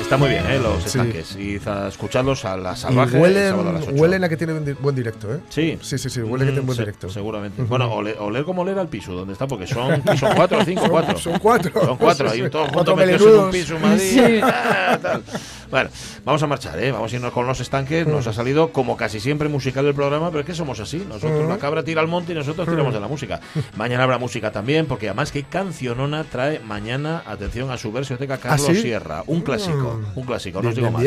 [0.05, 0.59] Está muy bien, ¿eh?
[0.59, 0.87] Los Sí.
[0.99, 1.35] estanques.
[1.35, 3.17] Y a escucharlos a la Y salvaje.
[3.17, 4.01] el sábado a las huelen, ocho.
[4.01, 5.39] huelen a que tiene buen, di- buen directo, ¿eh?
[5.49, 5.79] Sí.
[5.81, 7.09] Sí, sí, sí, huele que tiene Mm, buen se- directo.
[7.09, 7.63] Seguramente.
[7.63, 10.83] Bueno, oler, oler como oler al piso, donde está, porque son, son cuatro o cinco,
[10.89, 11.17] cuatro.
[11.17, 11.71] son cuatro.
[11.83, 12.49] Son cuatro, Sí, sí.
[12.51, 13.99] todos Cuatro juntos metidos en un piso Madrid.
[13.99, 14.39] Sí.
[14.43, 15.23] ah, tal.
[15.71, 15.89] Bueno,
[16.23, 16.91] vamos a marchar, ¿eh?
[16.91, 18.05] Vamos a irnos con los estanques.
[18.05, 21.03] Nos ha salido, como casi siempre, musical el programa, pero es que somos así.
[21.09, 21.49] Nosotros, Mm.
[21.49, 23.41] la cabra tira al monte y nosotros tiramos de la música.
[23.75, 28.67] Mañana habrá música también, porque además que cancionona trae mañana, atención, a su versioteca Carlos
[28.69, 28.81] ¿Ah, sí?
[28.83, 29.23] Sierra.
[29.25, 31.03] Un clásico, Un clásico, no os digo más.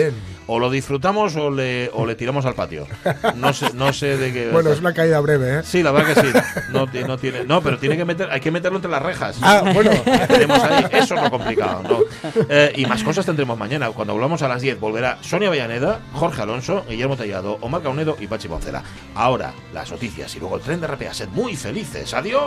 [0.46, 2.86] O lo disfrutamos o le, o le tiramos al patio.
[3.36, 4.50] No sé, no sé de qué.
[4.50, 5.62] Bueno, es una caída breve, ¿eh?
[5.64, 6.28] Sí, la verdad que sí.
[6.72, 9.38] No, no tiene, no, pero tiene que meter, hay que meterlo entre las rejas.
[9.42, 9.90] Ah, bueno.
[10.28, 11.82] Tenemos ahí, eso es lo complicado.
[11.82, 11.98] ¿no?
[12.48, 13.90] Eh, y más cosas tendremos mañana.
[13.90, 18.26] Cuando volvamos a las 10 volverá Sonia Vallaneda, Jorge Alonso, Guillermo Tellado, Omar Caunedo y
[18.26, 18.82] Pachi Poncela.
[19.14, 21.14] Ahora, las noticias y luego el tren de RPA.
[21.14, 22.12] Sed muy felices.
[22.14, 22.42] ¡Adiós!